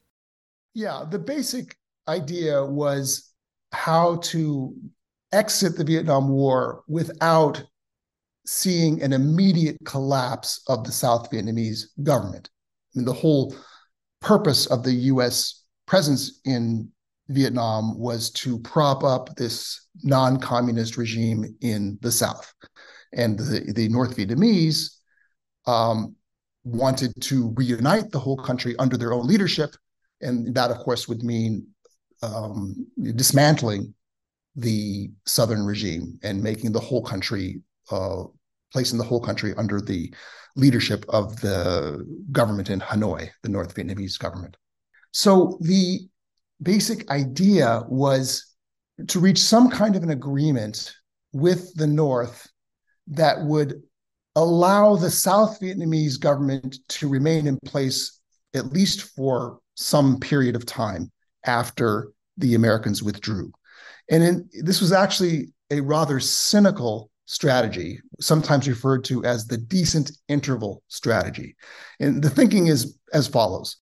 [0.74, 1.76] Yeah, the basic
[2.08, 3.30] idea was
[3.72, 4.74] how to
[5.32, 7.62] exit the Vietnam War without
[8.46, 12.50] seeing an immediate collapse of the South Vietnamese government.
[12.94, 13.54] I mean, the whole
[14.20, 16.90] purpose of the US presence in
[17.28, 22.52] Vietnam was to prop up this non communist regime in the South.
[23.12, 24.96] And the, the North Vietnamese
[25.66, 26.16] um,
[26.64, 29.70] wanted to reunite the whole country under their own leadership.
[30.20, 31.66] And that, of course, would mean
[32.22, 33.94] um, dismantling
[34.54, 38.24] the Southern regime and making the whole country uh,
[38.72, 40.12] placing the whole country under the
[40.56, 44.56] leadership of the government in Hanoi, the North Vietnamese government.
[45.12, 46.00] So the
[46.62, 48.46] basic idea was
[49.08, 50.94] to reach some kind of an agreement
[51.32, 52.48] with the North
[53.08, 53.82] that would
[54.36, 58.20] allow the South Vietnamese government to remain in place
[58.54, 61.10] at least for some period of time
[61.44, 63.52] after the Americans withdrew.
[64.10, 70.12] And in, this was actually a rather cynical strategy, sometimes referred to as the decent
[70.28, 71.56] interval strategy.
[72.00, 73.78] And the thinking is as follows.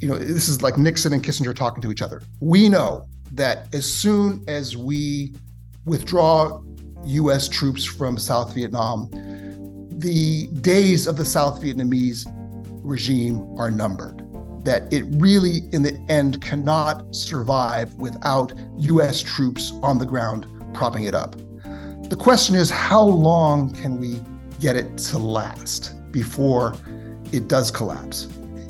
[0.00, 2.22] You know, this is like Nixon and Kissinger talking to each other.
[2.40, 5.34] We know that as soon as we
[5.84, 6.60] withdraw
[7.04, 9.08] US troops from South Vietnam,
[9.98, 12.26] the days of the South Vietnamese
[12.82, 14.24] regime are numbered
[14.64, 21.04] that it really, in the end, cannot survive without US troops on the ground propping
[21.04, 21.36] it up.
[22.10, 24.20] The question is, how long can we
[24.60, 26.74] get it to last before
[27.32, 28.28] it does collapse?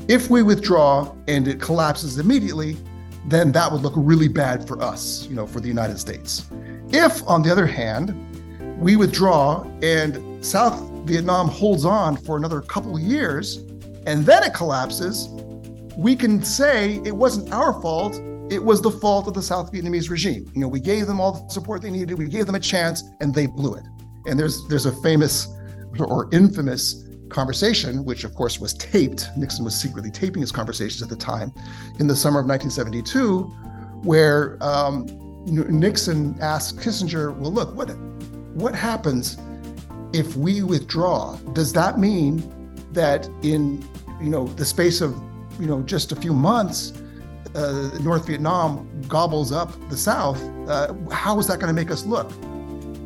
[0.09, 2.77] If we withdraw and it collapses immediately,
[3.26, 6.46] then that would look really bad for us, you know, for the United States.
[6.90, 8.14] If, on the other hand,
[8.78, 13.59] we withdraw and South Vietnam holds on for another couple years
[14.07, 15.28] and then it collapses,
[15.98, 18.14] we can say it wasn't our fault.
[18.50, 20.50] It was the fault of the South Vietnamese regime.
[20.54, 22.16] You know, we gave them all the support they needed.
[22.16, 23.85] We gave them a chance, and they blew it.
[24.26, 25.48] And there's there's a famous
[25.98, 29.29] or infamous conversation, which of course was taped.
[29.37, 31.53] Nixon was secretly taping his conversations at the time,
[31.99, 33.43] in the summer of 1972,
[34.03, 35.07] where um,
[35.47, 37.91] Nixon asked Kissinger, "Well, look, what
[38.55, 39.38] what happens
[40.12, 41.37] if we withdraw?
[41.53, 42.43] Does that mean
[42.93, 43.87] that in
[44.21, 45.17] you know the space of
[45.59, 46.93] you know just a few months,
[47.55, 52.05] uh, North Vietnam gobbles up the South, uh, how is that going to make us
[52.05, 52.31] look?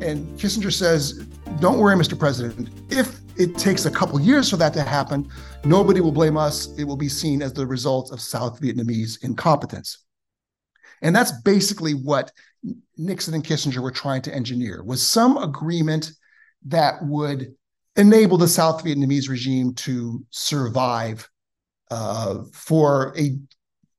[0.01, 1.25] And Kissinger says,
[1.59, 2.17] "Don't worry, Mr.
[2.17, 2.69] President.
[2.89, 5.29] If it takes a couple years for that to happen,
[5.63, 6.67] nobody will blame us.
[6.77, 9.99] It will be seen as the result of South Vietnamese incompetence."
[11.01, 12.31] And that's basically what
[12.97, 16.11] Nixon and Kissinger were trying to engineer was some agreement
[16.65, 17.53] that would
[17.95, 21.29] enable the South Vietnamese regime to survive
[21.91, 23.37] uh, for a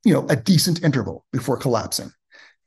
[0.04, 2.10] you know a decent interval before collapsing.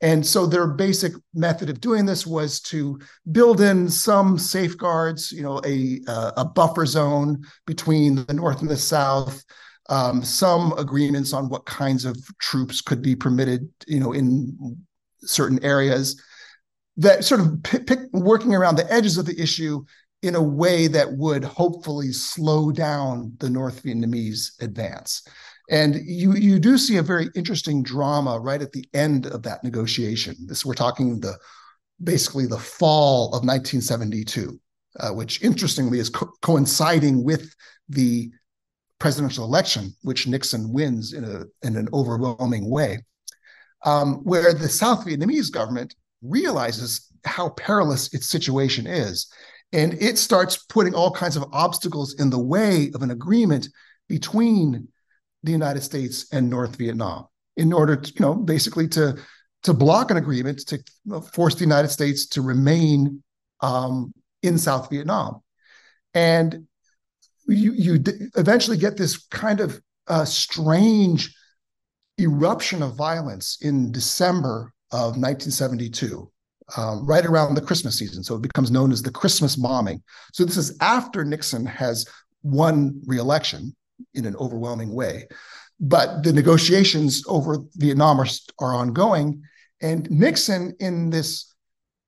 [0.00, 3.00] And so their basic method of doing this was to
[3.32, 8.70] build in some safeguards, you know, a uh, a buffer zone between the north and
[8.70, 9.44] the south,
[9.88, 14.56] um, some agreements on what kinds of troops could be permitted, you know, in
[15.20, 16.22] certain areas
[16.98, 19.84] that sort of pick, pick, working around the edges of the issue
[20.22, 25.22] in a way that would hopefully slow down the North Vietnamese advance.
[25.68, 29.62] And you you do see a very interesting drama right at the end of that
[29.62, 30.34] negotiation.
[30.46, 31.38] This we're talking the
[32.02, 34.58] basically the fall of 1972,
[35.00, 37.54] uh, which interestingly is co- coinciding with
[37.88, 38.30] the
[38.98, 43.04] presidential election, which Nixon wins in a in an overwhelming way,
[43.84, 49.30] um, where the South Vietnamese government realizes how perilous its situation is,
[49.74, 53.68] and it starts putting all kinds of obstacles in the way of an agreement
[54.08, 54.88] between
[55.42, 57.26] the United States and North Vietnam
[57.56, 59.16] in order to, you know, basically to
[59.64, 60.78] to block an agreement to
[61.32, 63.22] force the United States to remain
[63.60, 64.12] um,
[64.42, 65.42] in South Vietnam.
[66.14, 66.66] And
[67.46, 68.02] you you
[68.36, 71.34] eventually get this kind of uh, strange
[72.18, 76.30] eruption of violence in December of 1972,
[76.76, 78.24] um, right around the Christmas season.
[78.24, 80.02] So it becomes known as the Christmas bombing.
[80.32, 82.06] So this is after Nixon has
[82.42, 83.74] won re-election
[84.14, 85.26] in an overwhelming way,
[85.80, 88.26] but the negotiations over Vietnam are,
[88.60, 89.42] are ongoing,
[89.80, 91.54] and Nixon in this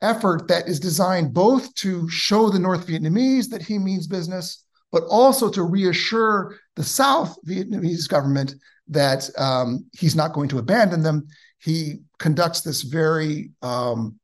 [0.02, 5.04] effort that is designed both to show the North Vietnamese that he means business but
[5.08, 8.54] also to reassure the South Vietnamese government
[8.88, 11.26] that um, he's not going to abandon them.
[11.58, 14.18] He conducts this very um,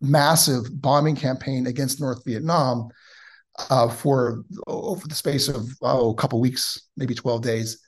[0.00, 2.88] massive bombing campaign against North Vietnam
[3.70, 7.78] uh, for over the space of oh, a couple weeks, maybe 12 days.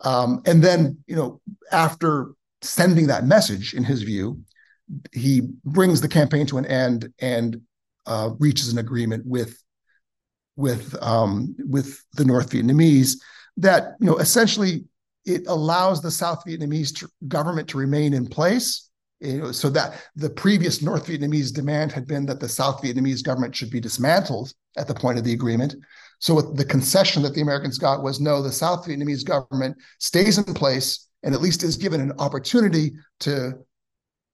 [0.00, 4.40] Um, and then, you know, after sending that message, in his view,
[5.12, 7.60] he brings the campaign to an end and
[8.06, 9.58] uh, reaches an agreement with
[10.56, 13.16] with um, with the North Vietnamese
[13.56, 14.84] that you know essentially
[15.24, 18.90] it allows the South Vietnamese to, government to remain in place.
[19.22, 23.22] You know, so that the previous North Vietnamese demand had been that the South Vietnamese
[23.22, 25.76] government should be dismantled at the point of the agreement.
[26.18, 30.54] So the concession that the Americans got was no, the South Vietnamese government stays in
[30.54, 33.52] place and at least is given an opportunity to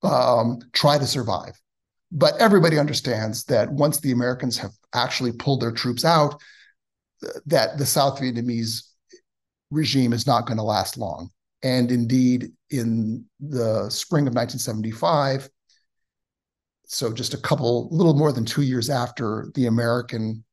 [0.03, 1.61] um, try to survive.
[2.11, 6.41] But everybody understands that once the Americans have actually pulled their troops out,
[7.47, 8.85] that the South Vietnamese
[9.71, 11.31] regime is not going to last long.
[11.63, 15.49] And indeed, in the spring of 1975,
[16.87, 20.45] so just a couple, little more than two years after the American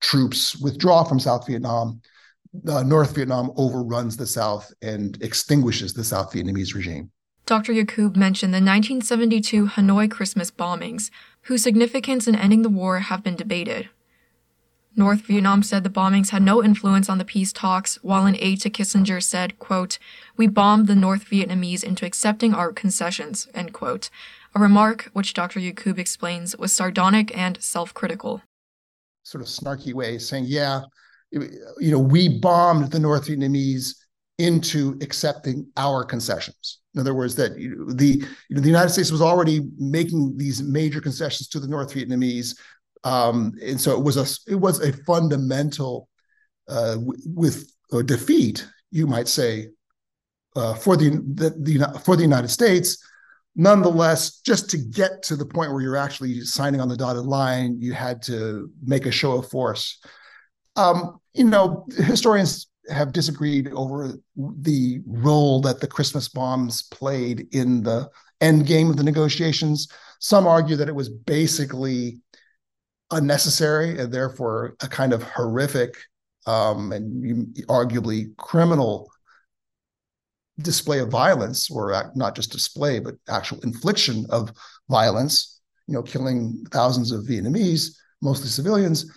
[0.00, 2.00] troops withdraw from South Vietnam,
[2.68, 7.10] uh, North Vietnam overruns the South and extinguishes the South Vietnamese regime.
[7.46, 7.72] Dr.
[7.72, 11.10] Yaqub mentioned the 1972 Hanoi Christmas bombings,
[11.42, 13.88] whose significance in ending the war have been debated.
[14.98, 18.60] North Vietnam said the bombings had no influence on the peace talks, while an aide
[18.62, 19.98] to Kissinger said, quote,
[20.36, 24.10] We bombed the North Vietnamese into accepting our concessions, end quote,
[24.56, 25.60] a remark which Dr.
[25.60, 28.42] Yaqub explains was sardonic and self-critical.
[29.22, 30.80] Sort of snarky way saying, yeah,
[31.30, 33.94] you know, we bombed the North Vietnamese
[34.38, 36.80] into accepting our concessions.
[36.94, 41.00] In other words, that the you know, the United States was already making these major
[41.00, 42.56] concessions to the North Vietnamese,
[43.04, 46.08] um, and so it was a it was a fundamental
[46.68, 49.68] uh, with a defeat, you might say,
[50.56, 53.02] uh, for the, the, the for the United States.
[53.56, 57.76] Nonetheless, just to get to the point where you're actually signing on the dotted line,
[57.80, 59.98] you had to make a show of force.
[60.76, 67.82] Um, you know, historians have disagreed over the role that the Christmas bombs played in
[67.82, 68.08] the
[68.40, 69.88] end game of the negotiations.
[70.20, 72.20] Some argue that it was basically
[73.10, 75.96] unnecessary and therefore a kind of horrific
[76.46, 79.10] um, and arguably criminal
[80.60, 84.52] display of violence, or not just display, but actual infliction of
[84.88, 85.60] violence.
[85.86, 89.10] You know, killing thousands of Vietnamese, mostly civilians,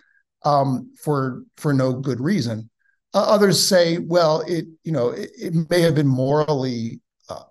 [0.46, 2.70] um, for for no good reason.
[3.14, 7.44] Uh, others say, well, it you know it, it may have been morally uh,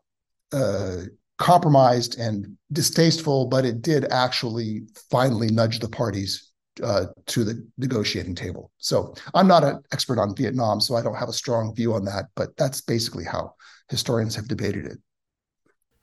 [0.53, 1.03] uh,
[1.41, 8.35] compromised and distasteful, but it did actually finally nudge the parties uh, to the negotiating
[8.35, 8.71] table.
[8.77, 12.05] So I'm not an expert on Vietnam, so I don't have a strong view on
[12.05, 13.55] that, but that's basically how
[13.89, 14.99] historians have debated it.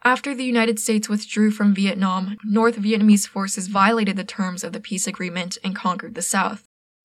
[0.03, 4.79] After the United States withdrew from Vietnam, North Vietnamese forces violated the terms of the
[4.79, 6.63] peace agreement and conquered the South.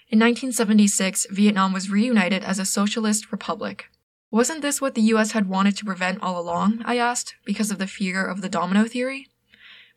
[0.08, 3.86] In 1976, Vietnam was reunited as a socialist republic.
[4.32, 6.80] Wasn't this what the US had wanted to prevent all along?
[6.86, 9.28] I asked, because of the fear of the domino theory?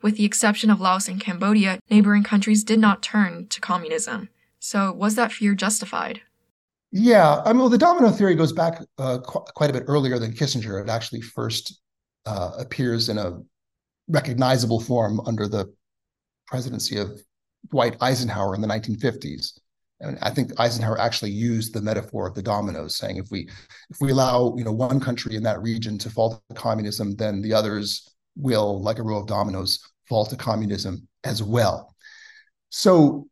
[0.01, 4.27] With the exception of Laos and Cambodia, neighboring countries did not turn to communism.
[4.59, 6.19] So, was that fear justified?
[6.91, 10.19] Yeah, I mean, well, the domino theory goes back uh, qu- quite a bit earlier
[10.19, 10.83] than Kissinger.
[10.83, 11.79] It actually first
[12.25, 13.39] uh, appears in a
[14.09, 15.73] recognizable form under the
[16.45, 17.21] presidency of
[17.71, 19.59] Dwight Eisenhower in the 1950s.
[20.01, 23.49] And I think Eisenhower actually used the metaphor of the dominoes, saying if we
[23.89, 27.41] if we allow you know one country in that region to fall to communism, then
[27.41, 29.79] the others will, like a row of dominoes,
[30.09, 31.95] fall to communism as well.
[32.69, 33.27] So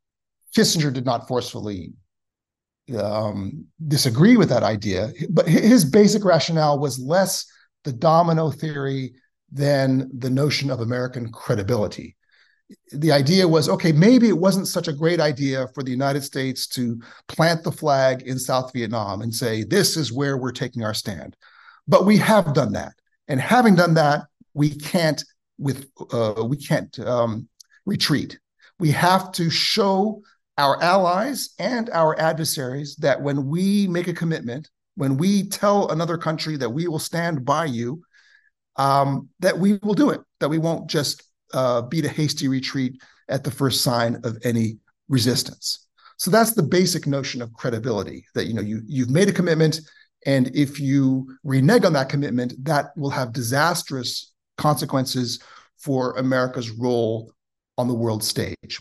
[0.56, 1.94] Kissinger did not forcefully
[2.98, 7.46] um, disagree with that idea, but his basic rationale was less
[7.84, 9.14] the domino theory
[9.52, 12.16] than the notion of American credibility
[12.92, 16.68] the idea was okay, maybe it wasn't such a great idea for the United States
[16.68, 20.94] to plant the flag in South Vietnam and say, this is where we're taking our
[20.94, 21.36] stand.
[21.88, 22.94] But we have done that.
[23.28, 25.24] And having done that, we can't
[25.58, 27.48] with uh, we can't um,
[27.86, 28.40] retreat.
[28.80, 30.22] We have to show
[30.58, 36.18] our allies and our adversaries that when we make a commitment, when we tell another
[36.18, 38.04] country that we will stand by you,
[38.76, 41.24] um, that we will do it, that we won't just
[41.54, 44.78] uh, beat a hasty retreat at the first sign of any
[45.10, 45.88] resistance.
[46.18, 49.80] So that's the basic notion of credibility that you know you you've made a commitment
[50.26, 55.40] and if you renege on that commitment that will have disastrous consequences
[55.78, 57.34] for America's role
[57.78, 58.80] on the world stage.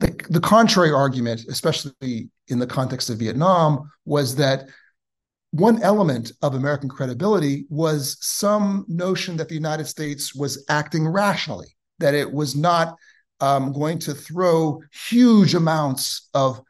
[0.00, 4.68] The, the contrary argument, especially in the context of Vietnam, was that
[5.54, 11.76] one element of American credibility was some notion that the United States was acting rationally,
[12.00, 12.96] that it was not
[13.38, 16.60] um, going to throw huge amounts of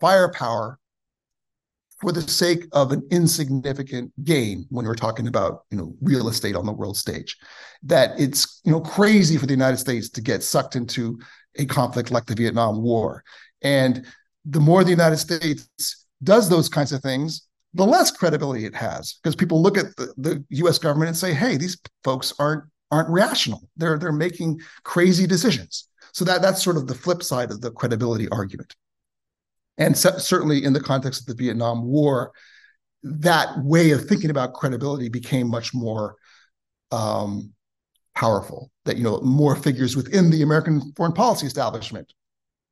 [0.00, 0.78] firepower
[1.98, 6.56] for the sake of an insignificant gain when we're talking about you know real estate
[6.56, 7.36] on the world stage
[7.82, 11.18] that it's you know crazy for the united states to get sucked into
[11.58, 13.22] a conflict like the vietnam war.
[13.60, 14.06] And
[14.46, 19.14] the more the united states does those kinds of things the less credibility it has
[19.22, 23.08] because people look at the, the US government and say, hey, these folks aren't aren't
[23.08, 23.68] rational.
[23.76, 25.88] They're they're making crazy decisions.
[26.12, 28.74] So that that's sort of the flip side of the credibility argument.
[29.78, 32.32] And certainly in the context of the Vietnam War,
[33.02, 36.16] that way of thinking about credibility became much more
[36.90, 37.52] um,
[38.14, 38.70] powerful.
[38.84, 42.12] That you know more figures within the American foreign policy establishment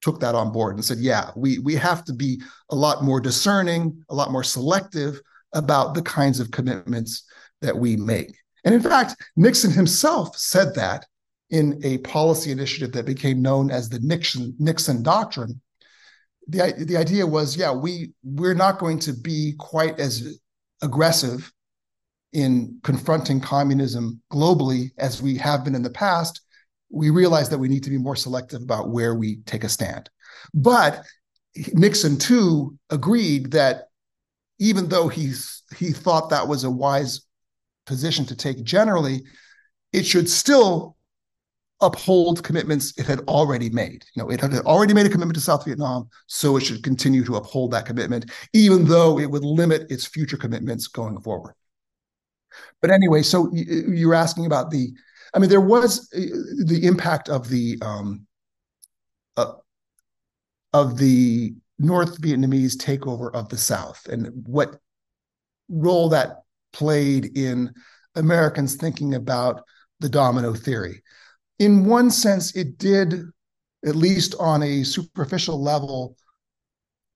[0.01, 2.41] took that on board and said, yeah, we we have to be
[2.71, 5.21] a lot more discerning, a lot more selective
[5.53, 7.25] about the kinds of commitments
[7.63, 8.35] that we make.
[8.65, 11.07] And in fact, Nixon himself said that
[11.51, 15.61] in a policy initiative that became known as the Nixon Nixon Doctrine.
[16.51, 20.41] The, the idea was, yeah, we we're not going to be quite as
[20.83, 21.53] aggressive
[22.33, 26.43] in confronting communism globally as we have been in the past
[26.91, 30.09] we realize that we need to be more selective about where we take a stand.
[30.55, 31.05] But
[31.75, 33.89] Nixon too agreed that
[34.59, 37.23] even though he's he thought that was a wise
[37.87, 39.25] position to take generally,
[39.93, 40.97] it should still
[41.81, 44.05] uphold commitments it had already made.
[44.15, 47.25] You know, it had already made a commitment to South Vietnam, so it should continue
[47.25, 51.55] to uphold that commitment, even though it would limit its future commitments going forward.
[52.81, 54.93] But anyway, so you're asking about the
[55.35, 56.21] I mean, there was uh,
[56.65, 58.27] the impact of the um,
[59.37, 59.53] uh,
[60.73, 64.77] of the North Vietnamese takeover of the South and what
[65.69, 67.73] role that played in
[68.15, 69.63] Americans thinking about
[70.01, 71.03] the domino theory.
[71.59, 73.23] In one sense, it did,
[73.85, 76.17] at least on a superficial level,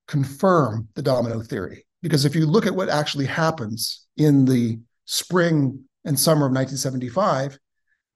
[0.08, 1.86] confirm the domino theory.
[2.02, 7.58] Because if you look at what actually happens in the spring and summer of 1975,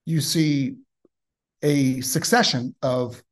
[0.07, 0.77] you see
[1.63, 3.23] a succession of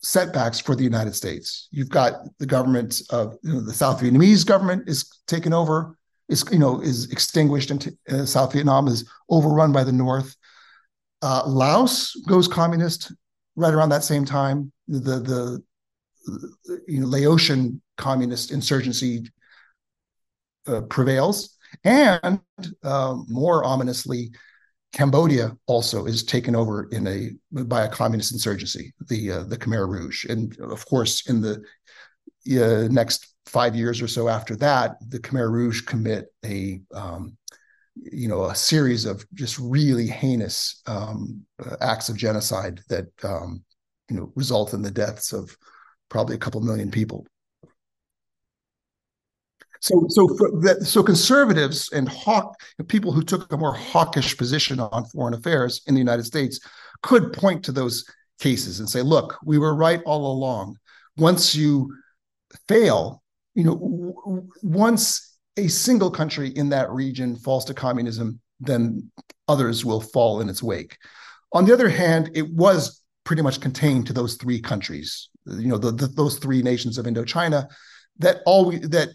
[0.00, 1.68] setbacks for the United States.
[1.72, 5.96] You've got the government of you know, the South Vietnamese government is taken over,
[6.28, 10.36] is you know is extinguished, and uh, South Vietnam is overrun by the North.
[11.22, 13.12] Uh, Laos goes communist
[13.56, 14.70] right around that same time.
[14.86, 15.62] The the,
[16.26, 19.30] the you know Laotian communist insurgency
[20.66, 22.40] uh, prevails, and
[22.84, 24.30] uh, more ominously,
[24.92, 29.86] Cambodia also is taken over in a by a communist insurgency, the uh, the Khmer
[29.88, 31.62] Rouge, and of course, in the
[32.50, 37.36] uh, next five years or so after that, the Khmer Rouge commit a um,
[37.94, 41.42] you know a series of just really heinous um,
[41.80, 43.62] acts of genocide that um,
[44.08, 45.54] you know result in the deaths of
[46.08, 47.26] probably a couple million people.
[49.80, 50.26] So, so
[50.62, 55.82] that, so conservatives and hawk people who took a more hawkish position on foreign affairs
[55.86, 56.60] in the United States
[57.02, 58.04] could point to those
[58.40, 60.76] cases and say, "Look, we were right all along.
[61.16, 61.94] Once you
[62.66, 63.22] fail
[63.58, 69.10] you know, w- once a single country in that region falls to communism, then
[69.48, 70.96] others will fall in its wake.
[71.52, 75.76] On the other hand, it was pretty much contained to those three countries, you know,
[75.76, 77.66] the, the, those three nations of Indochina
[78.20, 79.08] that always that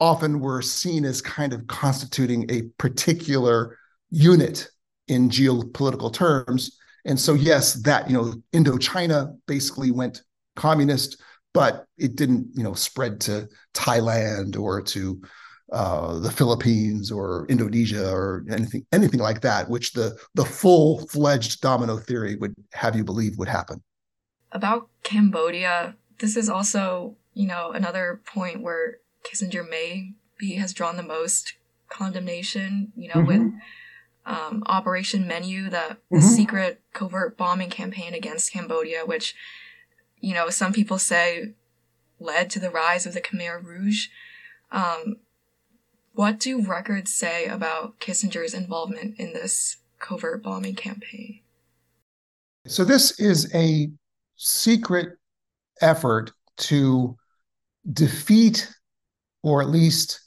[0.00, 3.76] often were seen as kind of constituting a particular
[4.10, 4.68] unit
[5.08, 6.78] in geopolitical terms.
[7.04, 10.22] And so, yes, that you know, Indochina basically went
[10.56, 11.20] communist,
[11.54, 15.20] but it didn't, you know, spread to Thailand or to
[15.72, 21.60] uh, the Philippines or Indonesia or anything anything like that, which the the full fledged
[21.60, 23.82] domino theory would have you believe would happen.
[24.52, 30.96] About Cambodia, this is also you know another point where Kissinger may maybe has drawn
[30.96, 31.54] the most
[31.88, 32.92] condemnation.
[32.96, 33.44] You know, mm-hmm.
[33.44, 33.52] with
[34.26, 36.20] um, Operation Menu, the, the mm-hmm.
[36.20, 39.34] secret covert bombing campaign against Cambodia, which
[40.20, 41.54] you know some people say
[42.20, 44.08] led to the rise of the Khmer Rouge.
[44.70, 45.16] Um,
[46.12, 51.40] what do records say about Kissinger's involvement in this covert bombing campaign?
[52.66, 53.90] So, this is a
[54.36, 55.16] secret
[55.80, 57.16] effort to
[57.92, 58.68] defeat
[59.42, 60.20] or at least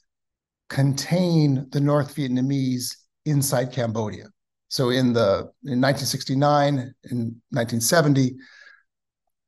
[0.70, 2.96] contain the North Vietnamese
[3.26, 4.28] inside Cambodia.
[4.70, 7.18] So, in the in 1969 in
[7.50, 8.36] 1970,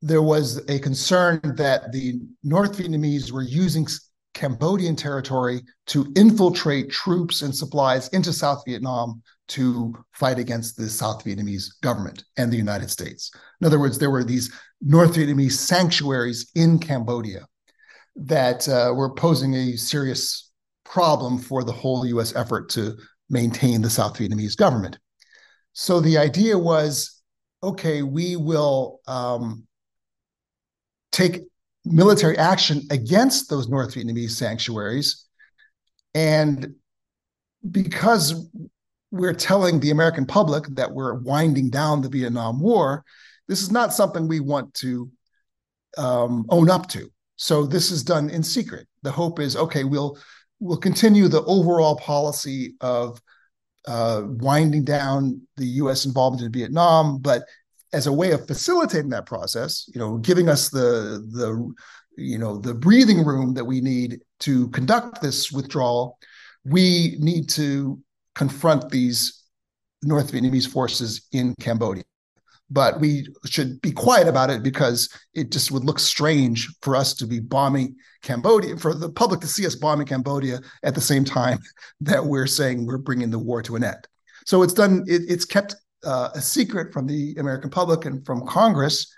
[0.02, 3.88] there was a concern that the North Vietnamese were using
[4.34, 11.24] Cambodian territory to infiltrate troops and supplies into South Vietnam to fight against the South
[11.24, 13.32] Vietnamese government and the United States.
[13.62, 14.52] In other words, there were these
[14.82, 17.46] North Vietnamese sanctuaries in Cambodia
[18.16, 20.52] that uh, were posing a serious
[20.86, 22.96] problem for the whole US effort to
[23.30, 24.98] maintain the South Vietnamese government.
[25.74, 27.22] So the idea was
[27.64, 29.66] okay, we will um,
[31.14, 31.42] take
[31.86, 35.26] military action against those North Vietnamese sanctuaries.
[36.14, 36.76] And
[37.72, 38.50] because
[39.12, 43.06] we're telling the American public that we're winding down the Vietnam War,
[43.48, 45.10] this is not something we want to
[45.98, 47.12] um, own up to.
[47.36, 48.88] So this is done in secret.
[49.02, 50.18] The hope is okay, we'll
[50.60, 53.20] we'll continue the overall policy of
[53.88, 56.06] uh, winding down the U.S.
[56.06, 57.44] involvement in Vietnam, but
[57.92, 61.74] as a way of facilitating that process, you know, giving us the the
[62.18, 66.18] you know the breathing room that we need to conduct this withdrawal,
[66.64, 68.02] we need to
[68.36, 69.44] confront these
[70.02, 72.04] North Vietnamese forces in Cambodia.
[72.70, 77.14] But we should be quiet about it because it just would look strange for us
[77.16, 81.24] to be bombing Cambodia, for the public to see us bombing Cambodia at the same
[81.24, 81.60] time
[82.02, 84.08] that we're saying we're bringing the war to an end.
[84.46, 85.04] So it's done.
[85.08, 89.14] It, it's kept uh, a secret from the American public and from Congress.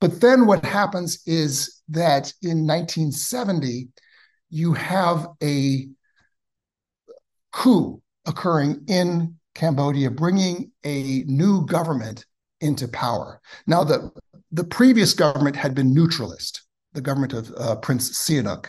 [0.00, 3.88] But then what happens is that in 1970,
[4.50, 5.88] you have a
[7.52, 12.26] coup occurring in Cambodia, bringing a new government
[12.64, 13.40] into power.
[13.66, 14.10] Now, the,
[14.50, 16.62] the previous government had been neutralist,
[16.92, 18.66] the government of uh, Prince Sihanouk.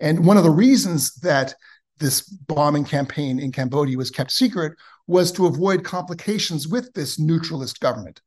[0.00, 1.54] And one of the reasons that
[1.98, 4.74] this bombing campaign in Cambodia was kept secret
[5.06, 8.20] was to avoid complications with this neutralist government.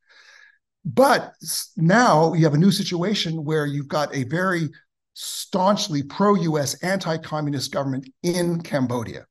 [0.84, 1.32] But
[1.76, 4.68] now you have a new situation where you've got a very
[5.14, 9.26] staunchly pro US anti communist government in Cambodia.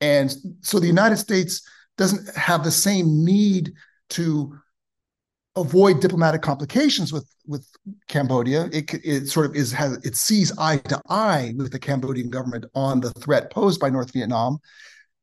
[0.00, 1.66] And so the United States
[1.96, 3.72] doesn't have the same need
[4.10, 4.58] to
[5.56, 7.66] avoid diplomatic complications with with
[8.08, 8.68] Cambodia.
[8.72, 12.66] It, it sort of is has it sees eye to eye with the Cambodian government
[12.74, 14.58] on the threat posed by North Vietnam,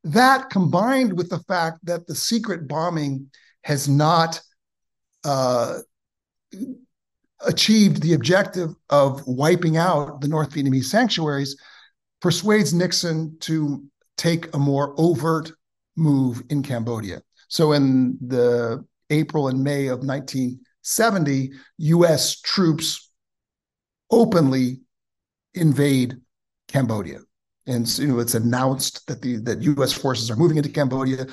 [0.03, 3.29] that combined with the fact that the secret bombing
[3.63, 4.41] has not
[5.23, 5.79] uh,
[7.45, 11.55] achieved the objective of wiping out the North Vietnamese sanctuaries
[12.21, 13.83] persuades Nixon to
[14.17, 15.51] take a more overt
[15.95, 17.21] move in Cambodia.
[17.47, 23.11] So in the April and May of 1970, US troops
[24.09, 24.81] openly
[25.53, 26.17] invade
[26.67, 27.19] Cambodia
[27.67, 29.93] and you know it's announced that the that U.S.
[29.93, 31.27] forces are moving into Cambodia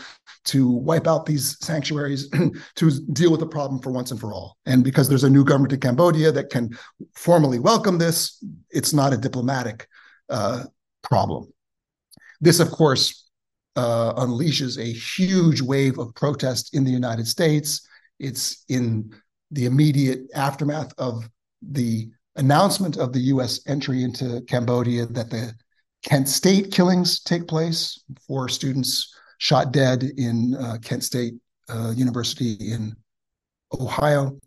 [0.45, 2.29] to wipe out these sanctuaries
[2.77, 4.57] to deal with the problem for once and for all.
[4.67, 6.77] And because there's a new government in Cambodia that can
[7.15, 9.89] formally welcome this, it's not a diplomatic
[10.29, 10.65] uh,
[11.03, 11.53] problem.
[12.41, 13.28] This, of course,
[14.15, 17.87] unleashes a huge wave of protest in the United States.
[18.19, 19.13] It's in
[19.51, 21.29] the immediate aftermath of
[21.63, 23.61] the announcement of the U.S.
[23.67, 25.55] entry into Cambodia that the
[26.05, 28.03] Kent State killings take place.
[28.27, 31.35] Four students shot dead in uh, Kent State
[31.69, 32.95] uh, University in
[33.79, 34.39] Ohio.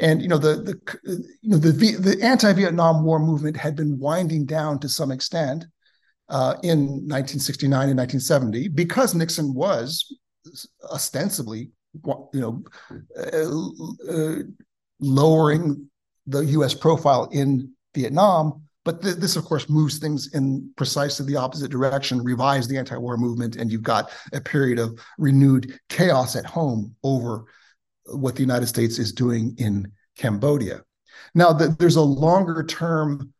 [0.00, 0.98] And you know the the
[1.42, 5.66] you know the the anti-Vietnam War movement had been winding down to some extent
[6.28, 10.16] uh, in 1969 and 1970 because Nixon was
[10.90, 11.70] ostensibly
[12.32, 12.64] you know
[13.16, 14.42] uh, uh,
[15.00, 15.88] lowering
[16.26, 16.74] the U.S.
[16.74, 18.62] profile in Vietnam.
[18.84, 23.16] But th- this, of course, moves things in precisely the opposite direction, revives the anti-war
[23.16, 27.44] movement, and you've got a period of renewed chaos at home over
[28.06, 30.82] what the United States is doing in Cambodia.
[31.34, 33.32] Now, the, there's a longer term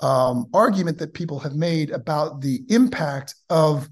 [0.00, 3.88] um, argument that people have made about the impact of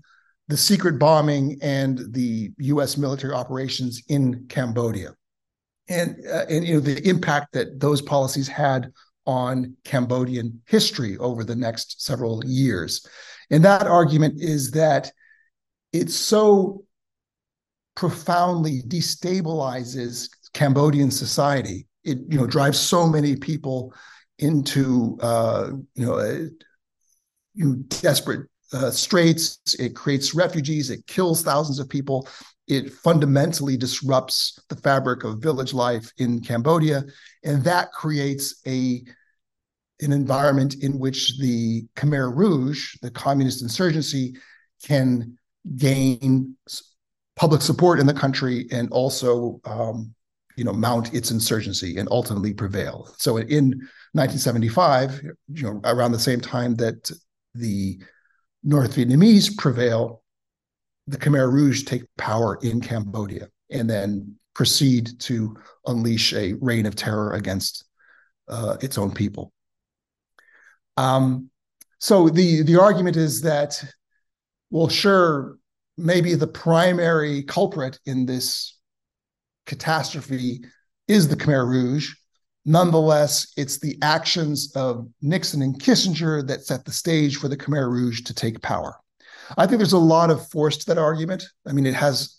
[0.49, 2.99] the secret bombing and the U.S.
[2.99, 5.15] military operations in Cambodia,
[5.89, 8.93] and uh, and you know the impact that those policies had
[9.27, 13.07] on Cambodian history over the next several years.
[13.51, 15.11] And that argument is that
[15.95, 16.85] it so
[17.95, 21.87] profoundly destabilizes Cambodian society.
[22.03, 23.95] It you know drives so many people
[24.39, 29.59] into uh, you know, uh, desperate uh, straits.
[29.79, 30.91] It creates refugees.
[30.91, 32.29] It kills thousands of people.
[32.67, 37.05] It fundamentally disrupts the fabric of village life in Cambodia,
[37.45, 39.03] and that creates a
[40.01, 44.35] an environment in which the Khmer Rouge, the communist insurgency,
[44.83, 45.39] can
[45.77, 46.57] gain
[47.37, 50.15] public support in the country and also um,
[50.57, 53.13] you know mount its insurgency and ultimately prevail.
[53.19, 57.11] So in 1975, you know, around the same time that
[57.55, 57.99] the
[58.63, 60.23] North Vietnamese prevail,
[61.07, 66.95] the Khmer Rouge take power in Cambodia and then proceed to unleash a reign of
[66.95, 67.85] terror against
[68.49, 69.53] uh, its own people.
[70.97, 71.51] Um,
[71.99, 73.83] so the the argument is that,
[74.71, 75.59] well, sure,
[75.97, 78.74] maybe the primary culprit in this
[79.67, 80.61] catastrophe
[81.09, 82.15] is the Khmer Rouge,
[82.67, 87.91] Nonetheless, it's the actions of Nixon and Kissinger that set the stage for the Khmer
[87.91, 88.97] Rouge to take power.
[89.59, 91.45] I think there's a lot of force to that argument.
[91.67, 92.39] I mean, it has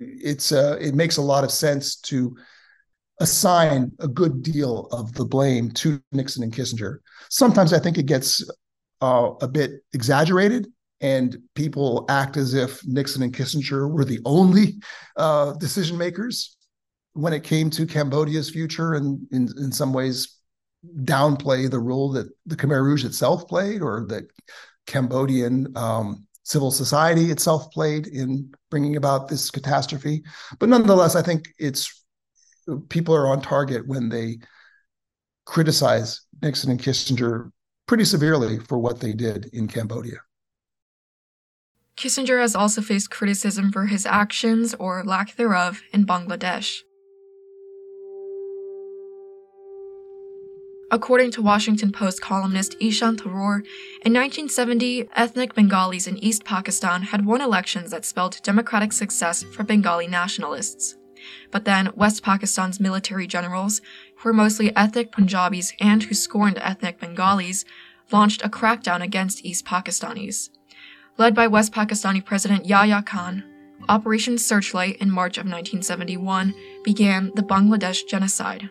[0.00, 2.34] it's uh, it makes a lot of sense to
[3.20, 6.98] assign a good deal of the blame to Nixon and Kissinger.
[7.28, 8.48] Sometimes I think it gets
[9.02, 10.68] uh, a bit exaggerated,
[11.00, 14.74] and people act as if Nixon and Kissinger were the only
[15.16, 16.56] uh, decision makers
[17.12, 20.36] when it came to Cambodia's future and in, in some ways
[21.02, 24.24] downplay the role that the Khmer Rouge itself played or that
[24.86, 30.22] Cambodian um, civil society itself played in bringing about this catastrophe.
[30.58, 32.04] But nonetheless, I think it's
[32.88, 34.38] people are on target when they
[35.44, 37.50] criticize Nixon and Kissinger
[37.86, 40.18] pretty severely for what they did in Cambodia.
[41.98, 46.84] Kissinger has also faced criticism for his actions or lack thereof in Bangladesh.
[50.92, 53.66] According to Washington Post columnist Ishaan Tharoor,
[54.06, 59.64] in 1970, ethnic Bengalis in East Pakistan had won elections that spelled democratic success for
[59.64, 60.96] Bengali nationalists.
[61.50, 63.80] But then, West Pakistan's military generals,
[64.18, 67.64] who were mostly ethnic Punjabis and who scorned ethnic Bengalis,
[68.12, 70.50] launched a crackdown against East Pakistanis.
[71.18, 73.42] Led by West Pakistani President Yahya Khan,
[73.88, 76.54] Operation Searchlight in March of 1971
[76.84, 78.70] began the Bangladesh genocide.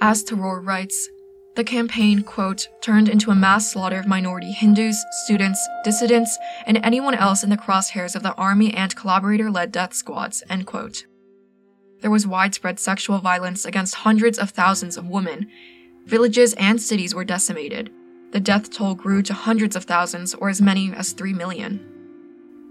[0.00, 1.08] As Tharoor writes,
[1.54, 7.14] the campaign, quote, turned into a mass slaughter of minority Hindus, students, dissidents, and anyone
[7.14, 11.06] else in the crosshairs of the army and collaborator led death squads, end quote.
[12.00, 15.48] There was widespread sexual violence against hundreds of thousands of women.
[16.06, 17.90] Villages and cities were decimated.
[18.32, 21.80] The death toll grew to hundreds of thousands or as many as 3 million.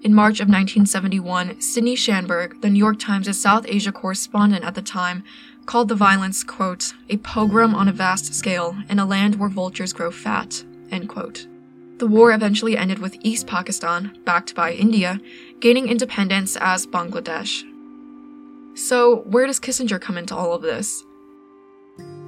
[0.03, 4.81] In March of 1971, Sidney Schanberg, the New York Times' South Asia correspondent at the
[4.81, 5.23] time,
[5.65, 9.93] called the violence, quote, a pogrom on a vast scale in a land where vultures
[9.93, 11.47] grow fat, end quote.
[11.97, 15.19] The war eventually ended with East Pakistan, backed by India,
[15.59, 17.63] gaining independence as Bangladesh.
[18.75, 21.03] So, where does Kissinger come into all of this?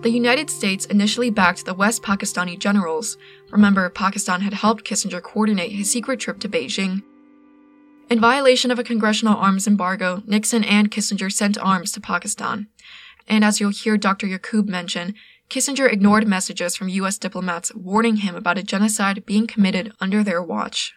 [0.02, 3.18] The United States initially backed the West Pakistani generals.
[3.52, 7.04] Remember, Pakistan had helped Kissinger coordinate his secret trip to Beijing.
[8.10, 12.68] In violation of a congressional arms embargo, Nixon and Kissinger sent arms to Pakistan
[13.30, 14.28] and as you'll hear Dr.
[14.28, 15.14] Yaqub mention,
[15.50, 20.42] Kissinger ignored messages from US diplomats warning him about a genocide being committed under their
[20.42, 20.94] watch.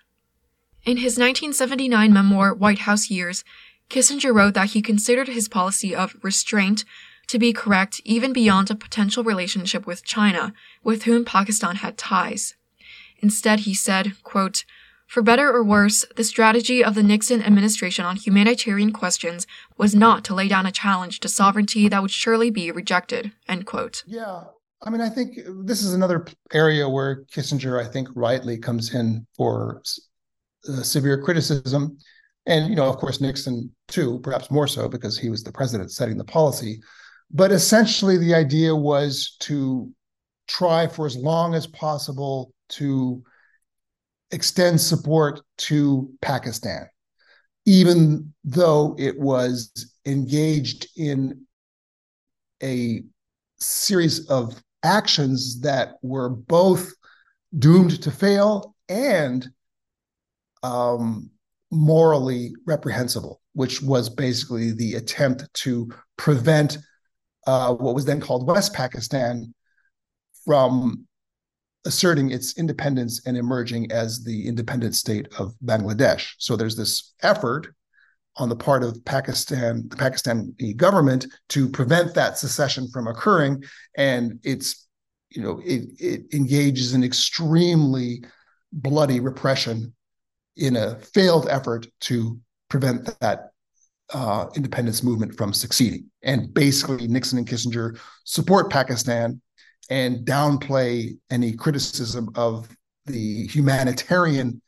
[0.84, 3.44] In his 1979 memoir, White House Years,
[3.88, 6.84] Kissinger wrote that he considered his policy of restraint
[7.28, 10.52] to be correct even beyond a potential relationship with China,
[10.82, 12.54] with whom Pakistan had ties.
[13.20, 14.64] Instead, he said, quote,
[15.06, 19.46] For better or worse, the strategy of the Nixon administration on humanitarian questions
[19.78, 23.32] was not to lay down a challenge to sovereignty that would surely be rejected.
[23.48, 24.02] End quote.
[24.06, 24.44] Yeah.
[24.84, 29.24] I mean, I think this is another area where Kissinger, I think, rightly comes in
[29.36, 29.82] for
[30.68, 31.98] uh, severe criticism.
[32.46, 35.92] And, you know, of course, Nixon too, perhaps more so because he was the president
[35.92, 36.80] setting the policy.
[37.32, 39.90] But essentially, the idea was to
[40.46, 43.22] try for as long as possible to
[44.30, 46.88] extend support to Pakistan,
[47.64, 51.46] even though it was engaged in
[52.62, 53.02] a
[53.58, 56.92] series of actions that were both
[57.58, 59.48] doomed to fail and
[60.62, 61.30] um,
[61.70, 66.78] morally reprehensible, which was basically the attempt to prevent
[67.46, 69.54] uh, what was then called West Pakistan
[70.44, 71.06] from
[71.84, 76.32] asserting its independence and emerging as the independent state of Bangladesh.
[76.38, 77.74] So there's this effort
[78.36, 83.62] on the part of Pakistan, the Pakistani government, to prevent that secession from occurring,
[83.96, 84.86] and it's
[85.30, 88.24] you know it, it engages in extremely
[88.72, 89.92] bloody repression
[90.56, 93.51] in a failed effort to prevent that
[94.12, 96.06] uh, independence movement from succeeding.
[96.22, 99.40] And basically, Nixon and Kissinger support Pakistan
[99.90, 102.68] and downplay any criticism of
[103.06, 104.62] the humanitarian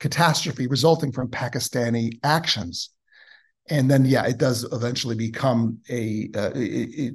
[0.00, 2.90] catastrophe resulting from Pakistani actions.
[3.70, 7.14] And then, yeah, it does eventually become a, uh, it,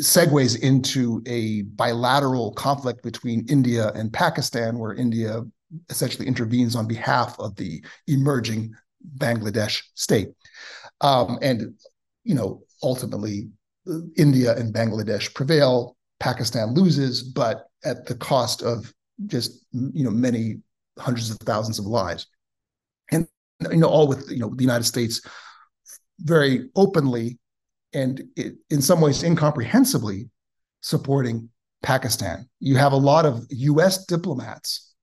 [0.00, 5.42] segues into a bilateral conflict between India and Pakistan, where India
[5.88, 8.74] essentially intervenes on behalf of the emerging
[9.16, 10.28] Bangladesh state.
[11.00, 11.74] Um, and,
[12.24, 13.50] you know, ultimately,
[14.16, 18.92] India and Bangladesh prevail Pakistan loses, but at the cost of
[19.26, 20.58] just you know many
[20.98, 22.26] hundreds of thousands of lives,
[23.10, 23.26] and
[23.70, 25.22] you know all with you know the United States
[26.20, 27.38] very openly
[27.94, 30.28] and it, in some ways incomprehensibly
[30.80, 31.48] supporting
[31.82, 32.48] Pakistan.
[32.60, 34.04] You have a lot of U.S.
[34.04, 34.94] diplomats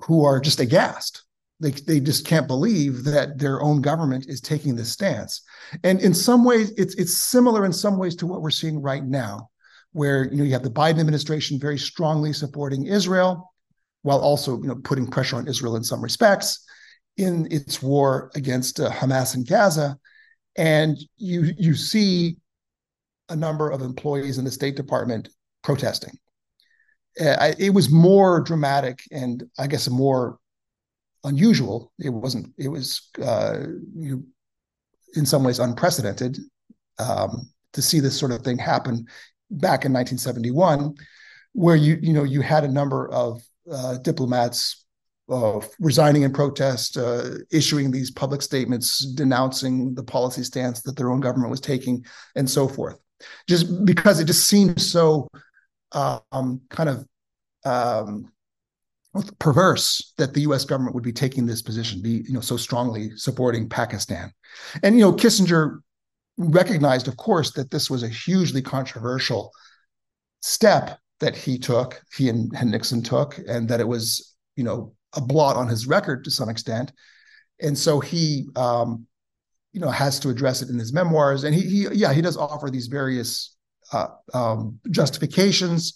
[0.00, 1.24] who are just aghast.
[1.60, 5.42] They, they just can't believe that their own government is taking this stance.
[5.82, 9.04] And in some ways, it's it's similar in some ways to what we're seeing right
[9.04, 9.50] now
[9.92, 13.52] where you know you have the Biden administration very strongly supporting Israel,
[14.02, 16.64] while also you know putting pressure on Israel in some respects
[17.16, 19.98] in its war against uh, Hamas in Gaza,
[20.56, 22.36] and you you see
[23.28, 25.28] a number of employees in the State Department
[25.62, 26.16] protesting.
[27.20, 30.38] Uh, it was more dramatic and I guess more
[31.24, 31.92] unusual.
[31.98, 32.52] It wasn't.
[32.58, 33.64] It was uh,
[33.94, 34.24] you
[35.14, 36.38] in some ways unprecedented
[36.98, 39.06] um, to see this sort of thing happen
[39.50, 40.94] back in 1971,
[41.52, 44.86] where you you know you had a number of uh, diplomats
[45.30, 51.10] uh, resigning in protest, uh, issuing these public statements denouncing the policy stance that their
[51.10, 52.04] own government was taking,
[52.36, 52.98] and so forth.
[53.48, 55.28] Just because it just seems so
[55.92, 57.06] um, kind of
[57.64, 58.32] um,
[59.38, 60.64] perverse that the U.S.
[60.64, 64.32] government would be taking this position, be you know so strongly supporting Pakistan,
[64.82, 65.78] and you know Kissinger
[66.38, 69.52] recognized, of course, that this was a hugely controversial
[70.40, 74.94] step that he took, he and, and Nixon took, and that it was, you know,
[75.16, 76.92] a blot on his record to some extent.
[77.60, 79.06] And so he, um,
[79.72, 81.42] you know, has to address it in his memoirs.
[81.42, 83.56] And he, he yeah, he does offer these various
[83.92, 85.92] uh, um, justifications.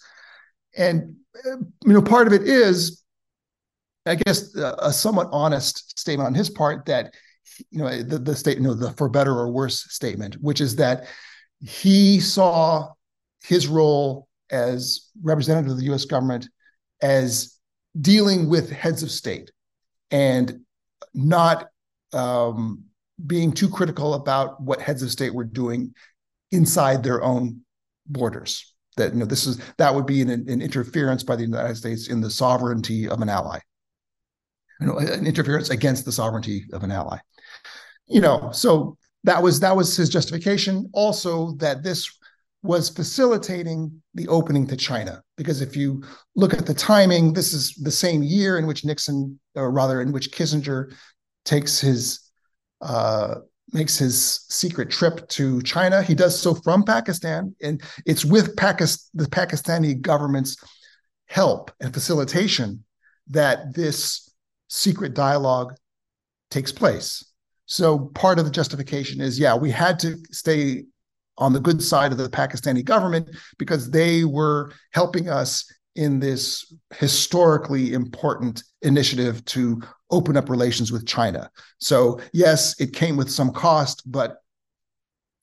[0.75, 3.02] And, uh, you know, part of it is,
[4.05, 7.13] I guess, a, a somewhat honest statement on his part that
[7.69, 10.75] you know the, the state you know the for better or worse statement which is
[10.77, 11.07] that
[11.59, 12.89] he saw
[13.43, 16.49] his role as representative of the US government
[17.01, 17.59] as
[17.99, 19.51] dealing with heads of state
[20.11, 20.61] and
[21.13, 21.69] not
[22.13, 22.83] um,
[23.25, 25.93] being too critical about what heads of state were doing
[26.51, 27.61] inside their own
[28.07, 28.73] borders.
[28.97, 32.09] That you know this is that would be an, an interference by the united states
[32.09, 33.59] in the sovereignty of an ally
[34.79, 37.17] you know an interference against the sovereignty of an ally
[38.07, 40.89] you know, so that was that was his justification.
[40.93, 42.09] Also, that this
[42.61, 45.21] was facilitating the opening to China.
[45.35, 46.03] Because if you
[46.35, 50.11] look at the timing, this is the same year in which Nixon, or rather, in
[50.11, 50.93] which Kissinger
[51.45, 52.19] takes his
[52.81, 53.35] uh,
[53.71, 56.01] makes his secret trip to China.
[56.03, 60.57] He does so from Pakistan, and it's with Pakistan, the Pakistani government's
[61.25, 62.83] help and facilitation
[63.27, 64.32] that this
[64.73, 65.75] secret dialogue
[66.49, 67.23] takes place.
[67.67, 70.85] So part of the justification is, yeah, we had to stay
[71.37, 76.73] on the good side of the Pakistani government because they were helping us in this
[76.95, 81.51] historically important initiative to open up relations with China.
[81.79, 84.37] So, yes, it came with some cost, but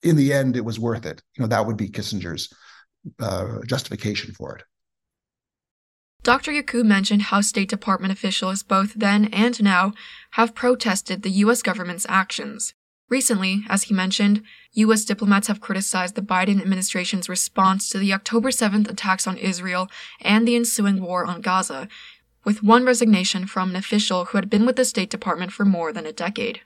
[0.02, 1.22] in the end, it was worth it.
[1.36, 2.52] You know, that would be Kissinger's
[3.20, 4.64] uh, justification for it.
[6.22, 6.52] Dr.
[6.52, 9.94] Yaqub mentioned how State Department officials, both then and now,
[10.32, 11.62] have protested the U.S.
[11.62, 12.74] government's actions.
[13.08, 14.42] Recently, as he mentioned,
[14.74, 15.04] U.S.
[15.04, 19.88] diplomats have criticized the Biden administration's response to the October 7th attacks on Israel
[20.20, 21.88] and the ensuing war on Gaza,
[22.44, 25.92] with one resignation from an official who had been with the State Department for more
[25.92, 26.60] than a decade.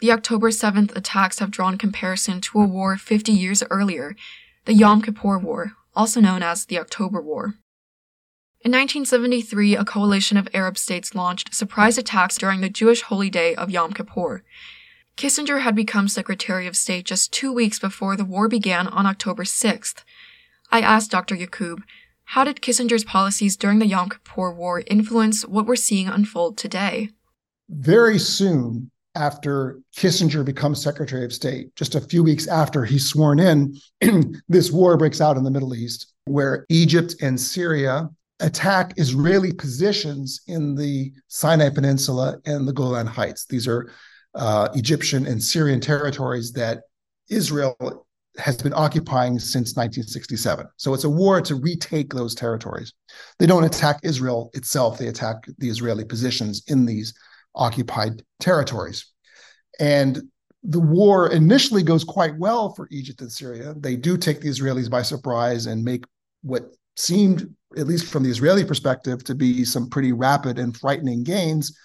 [0.00, 4.14] The October 7th attacks have drawn comparison to a war 50 years earlier,
[4.66, 7.54] the Yom Kippur War, also known as the October War.
[8.60, 13.54] In 1973, a coalition of Arab states launched surprise attacks during the Jewish holy day
[13.54, 14.42] of Yom Kippur,
[15.18, 19.42] Kissinger had become Secretary of State just two weeks before the war began on October
[19.42, 20.04] 6th.
[20.70, 21.34] I asked Dr.
[21.34, 21.82] Yaqub,
[22.24, 27.10] how did Kissinger's policies during the Yom Kippur War influence what we're seeing unfold today?
[27.68, 33.40] Very soon after Kissinger becomes Secretary of State, just a few weeks after he's sworn
[33.40, 33.76] in,
[34.48, 38.08] this war breaks out in the Middle East, where Egypt and Syria
[38.40, 43.46] attack Israeli positions in the Sinai Peninsula and the Golan Heights.
[43.46, 43.90] These are
[44.34, 46.82] uh, Egyptian and Syrian territories that
[47.28, 47.76] Israel
[48.38, 50.66] has been occupying since 1967.
[50.76, 52.92] So it's a war to retake those territories.
[53.38, 57.14] They don't attack Israel itself, they attack the Israeli positions in these
[57.54, 59.06] occupied territories.
[59.80, 60.22] And
[60.62, 63.74] the war initially goes quite well for Egypt and Syria.
[63.76, 66.04] They do take the Israelis by surprise and make
[66.42, 71.22] what seemed, at least from the Israeli perspective, to be some pretty rapid and frightening
[71.22, 71.76] gains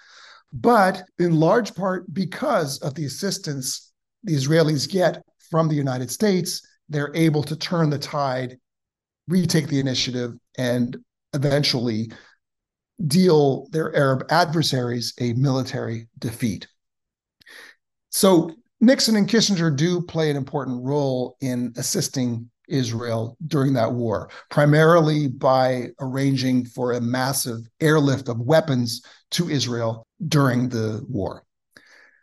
[0.54, 6.62] but in large part because of the assistance the Israelis get from the United States,
[6.88, 8.56] they're able to turn the tide,
[9.26, 10.96] retake the initiative, and
[11.34, 12.10] eventually
[13.08, 16.68] deal their Arab adversaries a military defeat.
[18.10, 24.30] So Nixon and Kissinger do play an important role in assisting Israel during that war,
[24.50, 29.02] primarily by arranging for a massive airlift of weapons
[29.32, 31.44] to Israel during the war.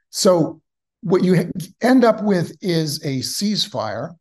[0.10, 0.62] So,
[1.04, 4.12] what you end up with is a ceasefire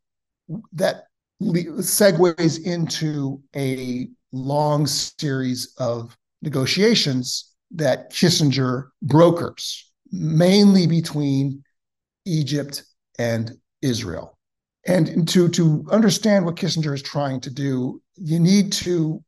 [0.72, 1.04] that
[1.42, 11.62] segues into a long series of negotiations that Kissinger brokers, mainly between
[12.24, 12.84] Egypt
[13.18, 13.52] and
[13.82, 14.38] Israel.
[14.86, 19.22] And to, to understand what Kissinger is trying to do, you need to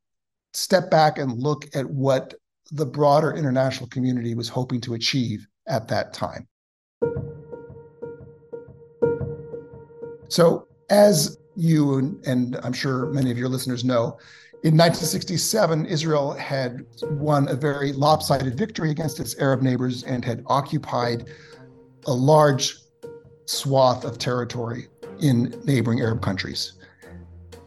[0.55, 2.35] step back and look at what
[2.71, 6.49] the broader international community was hoping to achieve at that time.
[10.29, 14.19] So, as you and I'm sure many of your listeners know,
[14.65, 20.43] in 1967, Israel had won a very lopsided victory against its Arab neighbors and had
[20.47, 21.29] occupied
[22.07, 22.77] a large
[23.45, 24.89] swath of territory
[25.23, 26.75] in neighboring Arab countries.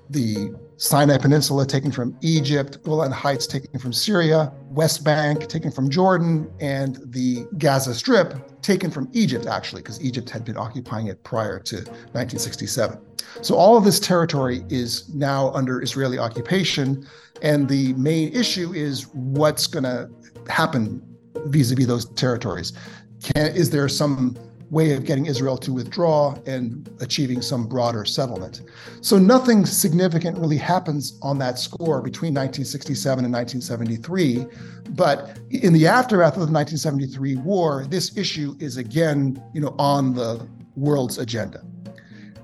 [0.10, 5.90] The Sinai Peninsula taken from Egypt, Golan Heights taken from Syria, West Bank taken from
[5.90, 11.24] Jordan, and the Gaza Strip taken from Egypt, actually, because Egypt had been occupying it
[11.24, 13.00] prior to 1967.
[13.42, 17.08] So all of this territory is now under Israeli occupation.
[17.42, 20.10] And the main issue is what's going to
[20.50, 21.02] happen
[21.46, 22.74] vis a vis those territories.
[23.22, 24.38] Can, is there some
[24.76, 28.62] way of getting Israel to withdraw and achieving some broader settlement.
[29.00, 34.46] So nothing significant really happens on that score between 1967 and 1973.
[34.90, 40.14] But in the aftermath of the 1973 war, this issue is again, you know, on
[40.14, 40.46] the
[40.76, 41.64] world's agenda.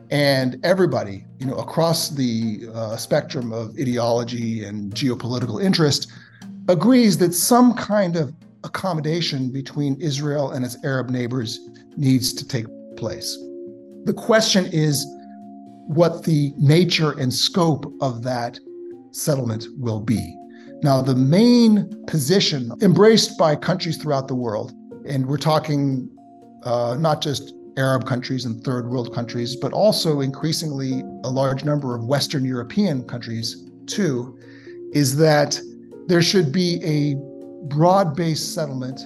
[0.09, 6.09] And everybody, you know, across the uh, spectrum of ideology and geopolitical interest
[6.69, 11.59] agrees that some kind of accommodation between Israel and its Arab neighbors
[11.97, 13.37] needs to take place.
[14.05, 15.05] The question is
[15.87, 18.59] what the nature and scope of that
[19.11, 20.35] settlement will be.
[20.83, 24.73] Now, the main position embraced by countries throughout the world,
[25.05, 26.09] and we're talking
[26.63, 31.95] uh, not just Arab countries and third world countries, but also increasingly a large number
[31.95, 34.37] of Western European countries too,
[34.93, 35.59] is that
[36.07, 37.15] there should be a
[37.63, 39.01] broad based settlement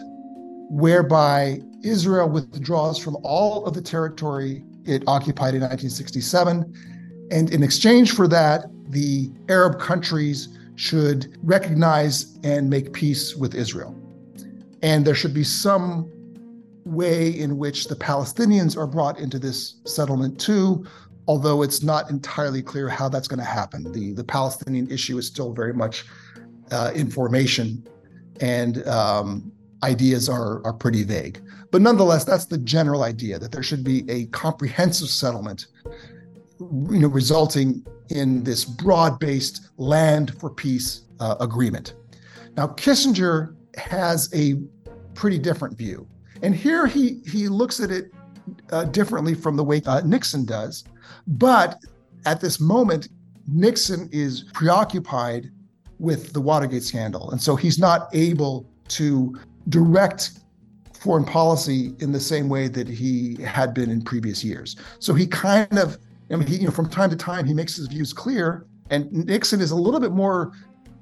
[0.69, 6.73] whereby Israel withdraws from all of the territory it occupied in 1967.
[7.31, 13.95] And in exchange for that, the Arab countries should recognize and make peace with Israel.
[14.81, 16.11] And there should be some
[16.85, 20.85] way in which the Palestinians are brought into this settlement too,
[21.27, 23.91] although it's not entirely clear how that's going to happen.
[23.91, 26.05] The, the Palestinian issue is still very much
[26.71, 27.87] uh, in formation,
[28.41, 29.51] and um,
[29.83, 31.41] ideas are, are pretty vague.
[31.71, 35.67] But nonetheless, that's the general idea that there should be a comprehensive settlement,
[36.59, 41.95] you know, resulting in this broad-based land for peace uh, agreement.
[42.55, 44.55] Now, Kissinger has a
[45.13, 46.07] pretty different view,
[46.41, 48.11] and here he he looks at it
[48.71, 50.83] uh, differently from the way uh, Nixon does.
[51.27, 51.79] But
[52.25, 53.09] at this moment,
[53.47, 55.51] Nixon is preoccupied
[55.99, 57.31] with the Watergate scandal.
[57.31, 59.39] And so he's not able to
[59.69, 60.39] direct
[60.93, 64.75] foreign policy in the same way that he had been in previous years.
[64.99, 65.97] So he kind of,
[66.31, 68.65] I mean, he, you know, from time to time, he makes his views clear.
[68.89, 70.51] And Nixon is a little bit more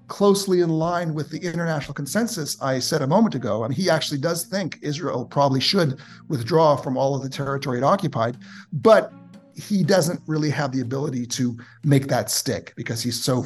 [0.07, 3.63] closely in line with the international consensus I said a moment ago.
[3.63, 7.77] I mean, he actually does think Israel probably should withdraw from all of the territory
[7.77, 8.37] it occupied,
[8.73, 9.11] but
[9.55, 13.45] he doesn't really have the ability to make that stick because he's so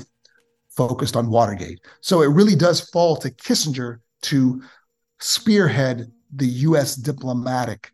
[0.77, 1.81] focused on Watergate.
[2.01, 4.61] So it really does fall to Kissinger to
[5.19, 7.91] spearhead the US diplomatic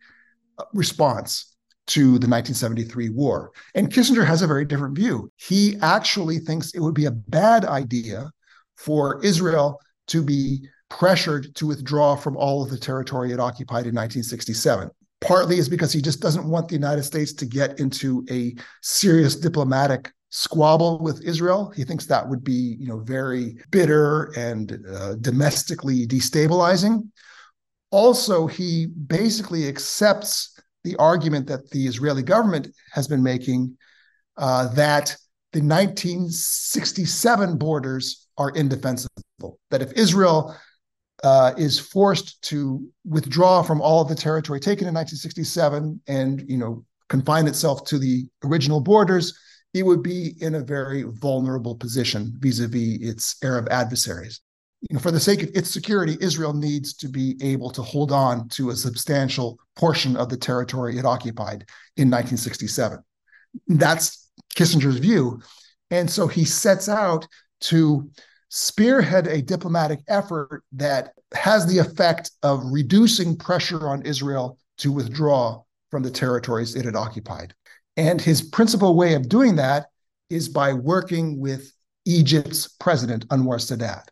[0.58, 1.56] uh, response
[1.86, 3.52] to the 1973 war.
[3.76, 5.32] And Kissinger has a very different view.
[5.38, 8.32] He actually thinks it would be a bad idea
[8.76, 13.96] for Israel to be pressured to withdraw from all of the territory it occupied in
[13.96, 14.90] 1967.
[15.22, 19.36] Partly is because he just doesn't want the United States to get into a serious
[19.36, 21.72] diplomatic squabble with Israel.
[21.76, 27.08] He thinks that would be, you know, very bitter and uh, domestically destabilizing.
[27.92, 33.78] Also, he basically accepts the argument that the Israeli government has been making
[34.38, 35.16] uh, that
[35.52, 39.60] the 1967 borders are indefensible.
[39.70, 40.56] That if Israel
[41.24, 46.58] uh, is forced to withdraw from all of the territory taken in 1967 and you
[46.58, 49.38] know confine itself to the original borders,
[49.74, 54.42] it would be in a very vulnerable position vis-a-vis its Arab adversaries.
[54.82, 58.12] You know, for the sake of its security, Israel needs to be able to hold
[58.12, 61.66] on to a substantial portion of the territory it occupied
[61.96, 63.00] in 1967.
[63.68, 65.42] That's Kissinger's view.
[65.90, 67.28] And so he sets out
[67.62, 68.10] to
[68.50, 75.62] spearhead a diplomatic effort that has the effect of reducing pressure on Israel to withdraw
[75.90, 77.54] from the territories it had occupied.
[77.98, 79.88] And his principal way of doing that
[80.30, 81.72] is by working with
[82.06, 84.08] Egypt's president, Anwar Sadat.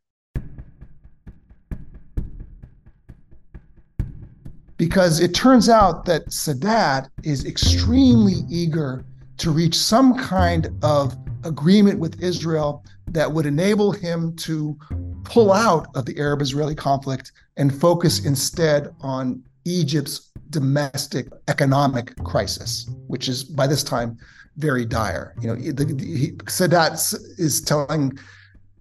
[4.77, 9.03] Because it turns out that Sadat is extremely eager
[9.37, 14.77] to reach some kind of agreement with Israel that would enable him to
[15.23, 22.89] pull out of the Arab Israeli conflict and focus instead on Egypt's domestic economic crisis,
[23.07, 24.17] which is by this time
[24.57, 25.33] very dire.
[25.41, 28.17] You know, the, the, Sadat is telling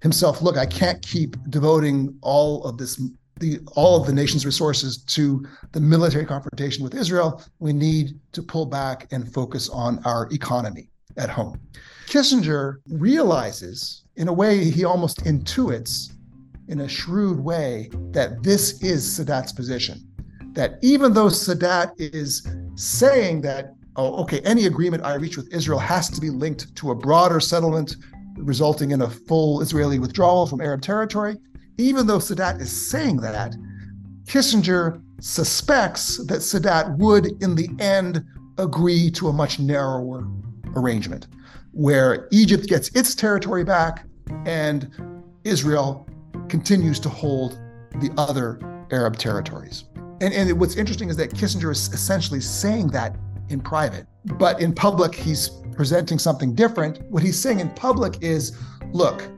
[0.02, 3.00] himself, "Look, I can't keep devoting all of this,
[3.38, 7.42] the all of the nation's resources to the military confrontation with Israel.
[7.60, 11.60] We need to pull back and focus on our economy at home."
[12.06, 16.10] Kissinger realizes, in a way, he almost intuits,
[16.66, 20.09] in a shrewd way, that this is Sadat's position
[20.52, 25.78] that even though Sadat is saying that, oh, okay, any agreement I reach with Israel
[25.78, 27.96] has to be linked to a broader settlement
[28.36, 31.36] resulting in a full Israeli withdrawal from Arab territory,
[31.78, 33.54] even though Sadat is saying that,
[34.24, 38.24] Kissinger suspects that Sadat would, in the end,
[38.58, 40.26] agree to a much narrower
[40.76, 41.26] arrangement
[41.72, 44.04] where Egypt gets its territory back
[44.46, 44.90] and
[45.44, 46.08] Israel
[46.48, 47.58] continues to hold
[48.00, 48.58] the other
[48.90, 49.84] Arab territories.
[50.20, 53.16] And, and what's interesting is that Kissinger is essentially saying that
[53.48, 57.00] in private, but in public, he's presenting something different.
[57.10, 58.56] What he's saying in public is
[58.92, 59.28] look,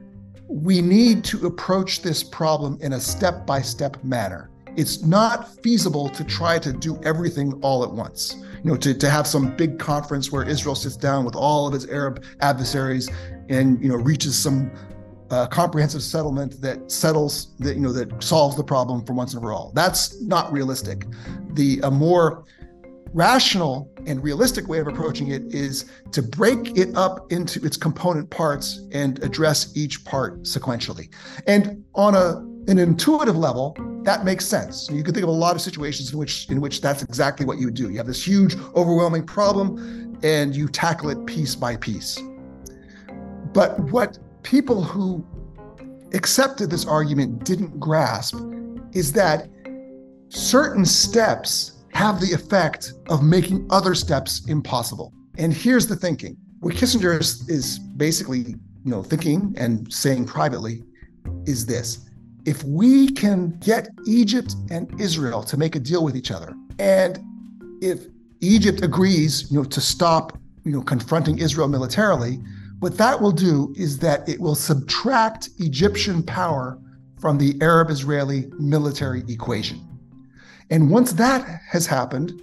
[0.48, 4.50] we need to approach this problem in a step by step manner.
[4.76, 8.36] It's not feasible to try to do everything all at once.
[8.64, 11.74] You know, to, to have some big conference where Israel sits down with all of
[11.74, 13.10] its Arab adversaries
[13.48, 14.70] and, you know, reaches some
[15.32, 19.42] a comprehensive settlement that settles that you know that solves the problem for once and
[19.42, 19.72] for all.
[19.74, 21.06] That's not realistic.
[21.54, 22.44] The a more
[23.14, 28.28] rational and realistic way of approaching it is to break it up into its component
[28.30, 31.08] parts and address each part sequentially.
[31.46, 34.88] And on a an intuitive level, that makes sense.
[34.88, 37.58] You can think of a lot of situations in which in which that's exactly what
[37.58, 37.90] you would do.
[37.90, 42.20] You have this huge, overwhelming problem, and you tackle it piece by piece.
[43.52, 45.24] But what people who
[46.14, 48.36] accepted this argument didn't grasp
[48.92, 49.48] is that
[50.28, 55.12] certain steps have the effect of making other steps impossible.
[55.38, 60.84] And here's the thinking what Kissinger is, is basically, you know, thinking and saying privately
[61.44, 62.08] is this.
[62.44, 67.18] If we can get Egypt and Israel to make a deal with each other, and
[67.80, 68.06] if
[68.40, 72.40] Egypt agrees, you know, to stop, you know, confronting Israel militarily,
[72.82, 76.80] what that will do is that it will subtract Egyptian power
[77.20, 79.80] from the Arab Israeli military equation.
[80.68, 82.42] And once that has happened,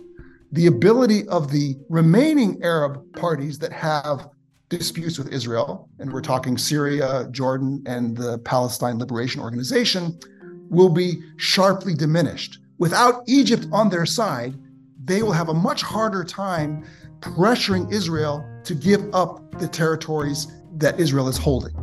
[0.54, 4.30] the ability of the remaining Arab parties that have
[4.70, 10.18] disputes with Israel, and we're talking Syria, Jordan, and the Palestine Liberation Organization,
[10.70, 12.60] will be sharply diminished.
[12.78, 14.54] Without Egypt on their side,
[15.04, 16.86] they will have a much harder time
[17.20, 21.76] pressuring Israel to give up the territories that Israel is holding.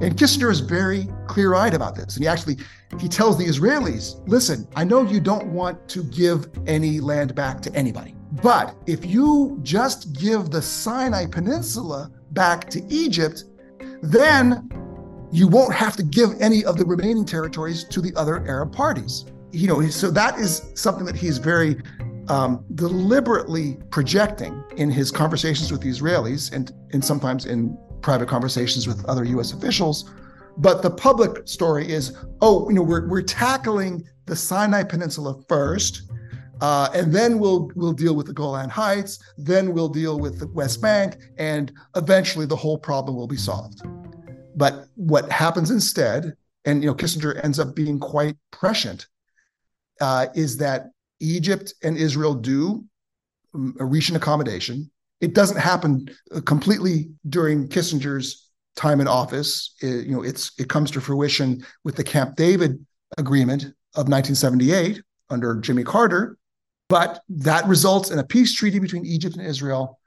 [0.00, 2.16] And Kissinger is very clear-eyed about this.
[2.16, 2.56] And he actually
[2.98, 7.60] he tells the Israelis, listen, I know you don't want to give any land back
[7.62, 8.14] to anybody.
[8.42, 13.44] But if you just give the Sinai Peninsula back to Egypt,
[14.02, 14.70] then
[15.32, 19.26] you won't have to give any of the remaining territories to the other Arab parties.
[19.52, 21.80] You know, so that is something that he's very
[22.30, 28.86] um, deliberately projecting in his conversations with the Israelis and, and sometimes in private conversations
[28.86, 30.08] with other US officials.
[30.56, 36.02] But the public story is, oh, you know, we're, we're tackling the Sinai Peninsula first,
[36.60, 40.46] uh, and then we'll we'll deal with the Golan Heights, then we'll deal with the
[40.48, 43.80] West Bank, and eventually the whole problem will be solved.
[44.54, 46.34] But what happens instead,
[46.66, 49.08] and you know, Kissinger ends up being quite prescient,
[50.00, 50.90] uh, is that
[51.20, 52.84] Egypt and Israel do
[53.54, 54.90] um, reach an accommodation.
[55.20, 59.74] It doesn't happen uh, completely during Kissinger's time in office.
[59.80, 62.84] It, you know, it's it comes to fruition with the Camp David
[63.18, 63.62] agreement
[63.94, 66.38] of 1978 under Jimmy Carter,
[66.88, 69.98] but that results in a peace treaty between Egypt and Israel,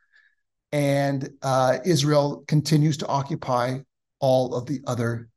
[0.72, 3.80] and uh, Israel continues to occupy
[4.20, 5.30] all of the other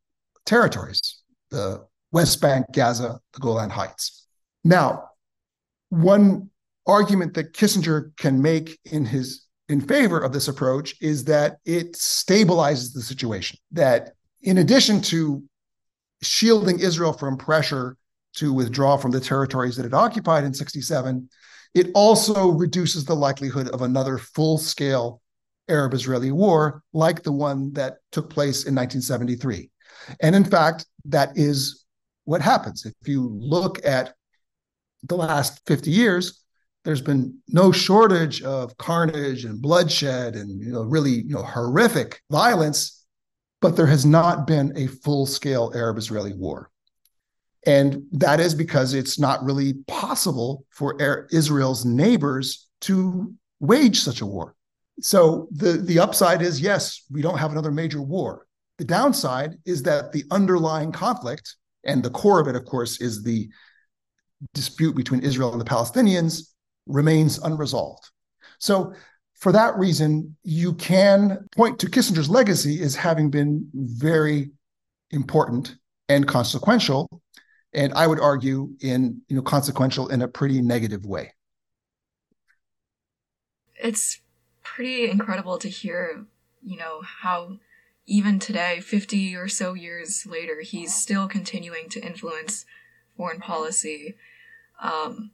[0.45, 4.27] territories, the West Bank, Gaza, the Golan Heights.
[4.65, 5.11] Now,
[5.89, 6.51] one
[6.87, 11.95] argument that Kissinger can make in his in favor of this approach is that it
[11.95, 13.59] stabilizes the situation.
[13.73, 15.43] That in addition to
[16.23, 17.97] shielding Israel from pressure
[18.37, 21.29] to withdraw from the territories that it occupied in 67,
[21.75, 25.21] it also reduces the likelihood of another full scale
[25.69, 29.69] Arab Israeli war like the one that took place in 1973.
[30.21, 31.85] And in fact, that is
[32.25, 32.87] what happens.
[32.87, 34.15] If you look at
[35.09, 36.43] the last 50 years,
[36.85, 42.23] there's been no shortage of carnage and bloodshed and you know really you know horrific
[42.31, 43.05] violence
[43.61, 46.71] but there has not been a full-scale arab-israeli war.
[47.67, 50.97] And that is because it's not really possible for
[51.33, 54.55] israel's neighbors to wage such a war.
[55.01, 58.47] So the the upside is yes we don't have another major war.
[58.79, 63.25] The downside is that the underlying conflict and the core of it of course is
[63.25, 63.49] the
[64.55, 66.43] dispute between israel and the palestinians
[66.87, 68.11] remains unresolved.
[68.59, 68.95] So,
[69.35, 74.51] for that reason, you can point to Kissinger's legacy as having been very
[75.11, 75.77] important
[76.09, 77.21] and consequential,
[77.75, 81.33] and I would argue in you know consequential in a pretty negative way.
[83.75, 84.21] It's
[84.63, 86.25] pretty incredible to hear,
[86.65, 87.59] you know, how
[88.07, 92.65] even today, 50 or so years later, he's still continuing to influence
[93.17, 94.17] foreign policy.
[94.83, 95.31] Um,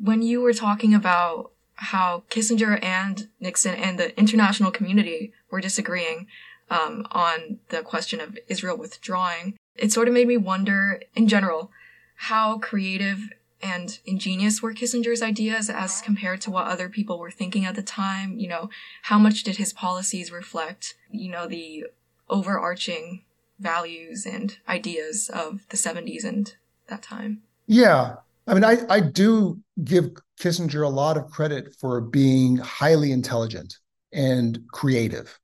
[0.00, 6.26] when you were talking about how Kissinger and Nixon and the international community were disagreeing
[6.70, 11.70] um, on the question of Israel withdrawing, it sort of made me wonder, in general,
[12.16, 13.30] how creative
[13.62, 17.82] and ingenious were Kissinger's ideas as compared to what other people were thinking at the
[17.82, 18.38] time?
[18.38, 18.70] You know,
[19.02, 21.86] how much did his policies reflect, you know, the
[22.28, 23.22] overarching
[23.58, 26.54] values and ideas of the 70s and
[26.88, 27.42] that time?
[27.66, 28.14] Yeah.
[28.46, 30.10] I mean, I, I do give
[30.40, 33.76] Kissinger a lot of credit for being highly intelligent
[34.12, 35.38] and creative.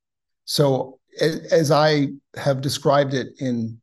[0.45, 3.79] So, as I have described it in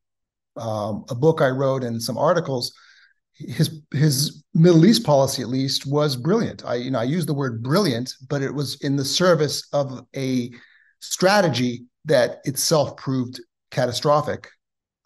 [0.58, 2.74] um, a book I wrote and some articles,
[3.34, 6.66] his his Middle East policy, at least, was brilliant.
[6.66, 10.06] I you know I use the word brilliant, but it was in the service of
[10.16, 10.52] a
[11.00, 13.40] strategy that itself proved
[13.72, 14.50] catastrophic,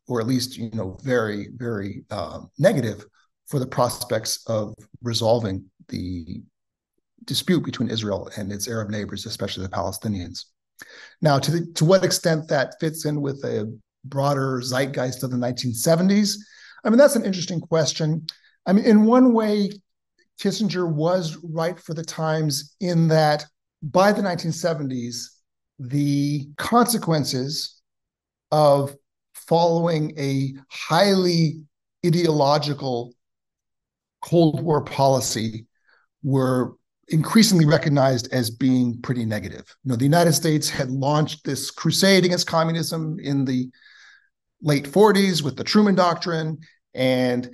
[0.08, 3.06] or at least you know very very uh, negative
[3.48, 6.42] for the prospects of resolving the
[7.26, 10.46] dispute between Israel and its Arab neighbors, especially the Palestinians.
[11.22, 15.38] Now, to, the, to what extent that fits in with a broader zeitgeist of the
[15.38, 16.36] 1970s,
[16.84, 18.26] I mean, that's an interesting question.
[18.66, 19.72] I mean, in one way,
[20.42, 23.46] Kissinger was right for the times in that
[23.82, 25.26] by the 1970s,
[25.80, 27.82] the consequences
[28.52, 28.96] of
[29.48, 31.62] following a highly
[32.06, 33.14] ideological
[34.22, 35.66] Cold War policy
[36.24, 36.76] were
[37.10, 39.76] increasingly recognized as being pretty negative.
[39.84, 43.70] You know, the United States had launched this crusade against communism in the
[44.62, 46.60] late 40s with the Truman Doctrine,
[46.94, 47.50] and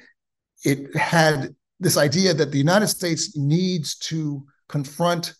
[0.63, 5.33] it had this idea that the United States needs to confront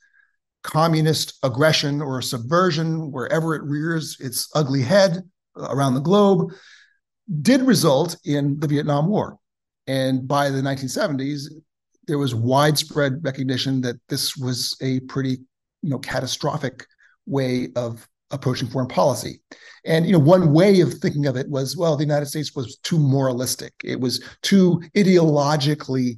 [0.64, 5.24] communist aggression or subversion wherever it rears its ugly head
[5.60, 6.52] around the globe
[7.42, 9.38] did result in the Vietnam War.
[9.88, 11.44] And by the 1970s,
[12.08, 15.38] there was widespread recognition that this was a pretty,
[15.82, 16.86] you know, catastrophic
[17.26, 19.42] way of approaching foreign policy.
[19.86, 22.78] And you know, one way of thinking of it was, well, the United States was
[22.78, 23.74] too moralistic.
[23.84, 26.18] It was too ideologically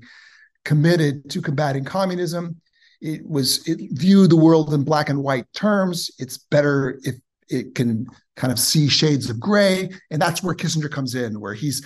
[0.65, 2.59] committed to combating communism.
[3.01, 6.11] It was it viewed the world in black and white terms.
[6.19, 7.15] It's better if
[7.51, 11.53] it can kind of see shades of gray, and that's where Kissinger comes in, where
[11.53, 11.85] he's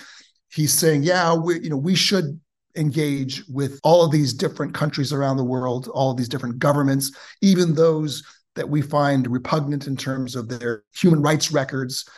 [0.52, 2.40] he's saying, yeah, we you know we should
[2.76, 7.10] engage with all of these different countries around the world, all of these different governments,
[7.40, 8.22] even those
[8.54, 12.08] that we find repugnant in terms of their human rights records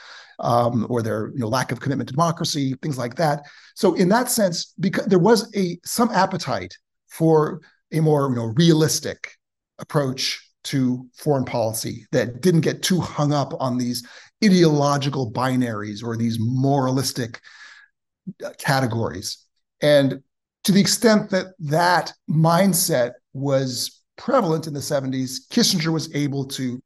[0.41, 3.43] um, or their you know, lack of commitment to democracy, things like that.
[3.75, 6.77] So in that sense, because there was a some appetite
[7.09, 7.61] for
[7.93, 9.33] a more you know, realistic
[9.79, 14.07] approach to foreign policy that didn't get too hung up on these
[14.45, 17.41] ideological binaries or these moralistic
[18.45, 19.47] uh, categories.
[19.81, 20.23] And
[20.65, 26.83] to the extent that that mindset was prevalent in the 70s, Kissinger was able to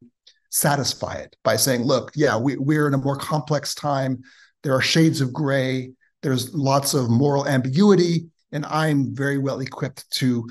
[0.50, 4.22] satisfy it by saying, look, yeah, we, we're in a more complex time.
[4.62, 5.92] There are shades of gray.
[6.22, 8.26] There's lots of moral ambiguity.
[8.52, 10.46] And I'm very well equipped to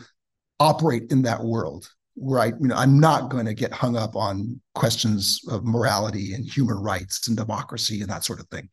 [0.60, 1.90] operate in that world
[2.38, 6.46] I, you know, I'm not going to get hung up on questions of morality and
[6.46, 8.70] human rights and democracy and that sort of thing.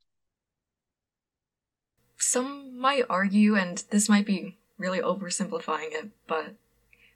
[2.16, 6.56] Some might argue, and this might be really oversimplifying it, but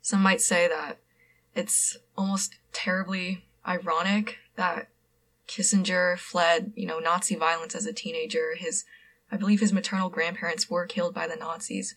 [0.01, 0.99] some might say that
[1.55, 4.89] it's almost terribly ironic that
[5.49, 8.55] Kissinger fled, you know, Nazi violence as a teenager.
[8.57, 8.85] His,
[9.31, 11.95] I believe his maternal grandparents were killed by the Nazis,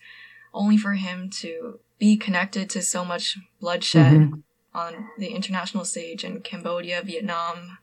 [0.52, 4.34] only for him to be connected to so much bloodshed mm-hmm.
[4.74, 7.78] on the international stage in Cambodia, Vietnam,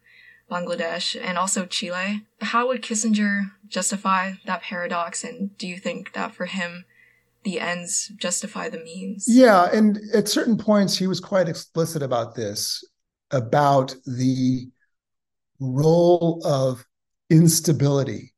[0.52, 2.26] Bangladesh, and also Chile.
[2.42, 5.24] How would Kissinger justify that paradox?
[5.24, 6.86] And do you think that for him,
[7.44, 9.26] the ends justify the means?
[9.28, 9.70] Yeah.
[9.74, 12.84] And at certain points, he was quite explicit about this
[13.32, 14.70] about the
[15.60, 16.86] role of
[17.30, 18.34] instability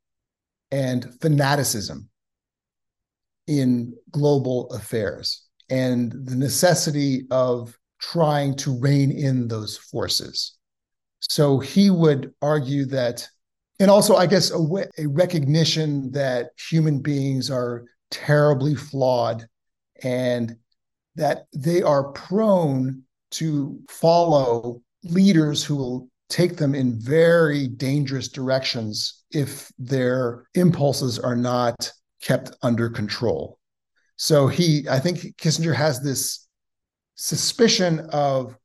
[0.71, 2.09] and fanaticism
[3.47, 10.57] in global affairs and the necessity of trying to rein in those forces.
[11.21, 13.27] So he would argue that,
[13.79, 19.47] and also, I guess, a, recognition that human beings are terribly flawed
[20.03, 20.55] and
[21.15, 29.23] that they are prone to follow leaders who will take them in very dangerous directions
[29.31, 33.54] if their impulses are not kept under control.
[34.17, 36.47] So he, I think Kissinger has this
[37.15, 38.57] suspicion of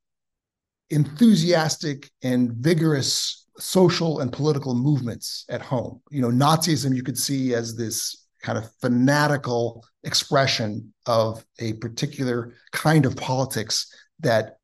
[0.91, 6.01] enthusiastic and vigorous social and political movements at home.
[6.11, 12.55] You know, Nazism you could see as this kind of fanatical expression of a particular
[12.73, 14.57] kind of politics that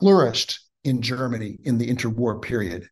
[0.00, 2.88] flourished in Germany in the interwar period.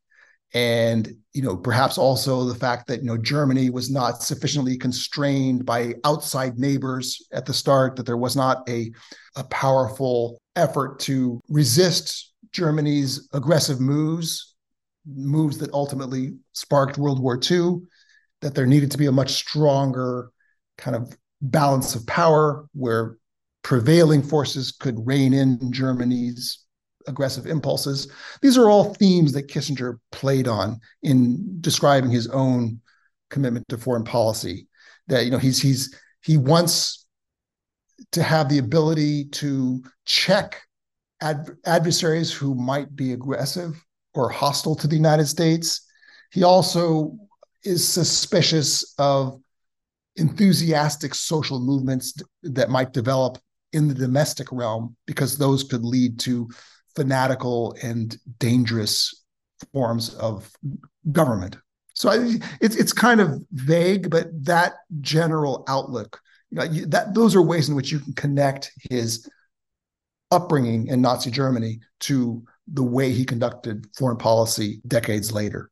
[0.54, 5.66] And you know, perhaps also the fact that you know Germany was not sufficiently constrained
[5.66, 8.92] by outside neighbors at the start, that there was not a,
[9.34, 14.54] a powerful effort to resist Germany's aggressive moves,
[15.04, 17.80] moves that ultimately sparked World War II,
[18.40, 20.30] that there needed to be a much stronger
[20.78, 23.18] kind of balance of power where
[23.62, 26.63] prevailing forces could rein in Germany's
[27.06, 28.10] aggressive impulses.
[28.42, 32.80] These are all themes that Kissinger played on in describing his own
[33.30, 34.68] commitment to foreign policy.
[35.08, 37.06] That you know he's he's he wants
[38.12, 40.62] to have the ability to check
[41.20, 43.82] ad- adversaries who might be aggressive
[44.14, 45.86] or hostile to the United States.
[46.30, 47.16] He also
[47.64, 49.40] is suspicious of
[50.16, 53.38] enthusiastic social movements that might develop
[53.72, 56.48] in the domestic realm because those could lead to
[56.96, 59.24] fanatical and dangerous
[59.72, 60.50] forms of
[61.12, 61.56] government.
[61.94, 67.36] So I, it's it's kind of vague, but that general outlook, you know, that those
[67.36, 69.28] are ways in which you can connect his
[70.30, 75.70] upbringing in Nazi Germany to the way he conducted foreign policy decades later.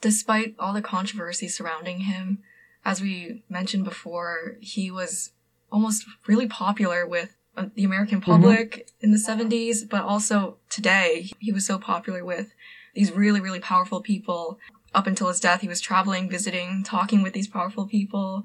[0.00, 2.42] Despite all the controversy surrounding him,
[2.84, 5.32] as we mentioned before, he was
[5.72, 7.34] almost really popular with
[7.74, 8.30] the American mm-hmm.
[8.30, 9.06] public mm-hmm.
[9.06, 11.30] in the 70s, but also today.
[11.38, 12.52] He was so popular with
[12.94, 14.58] these really, really powerful people.
[14.94, 18.44] Up until his death, he was traveling, visiting, talking with these powerful people.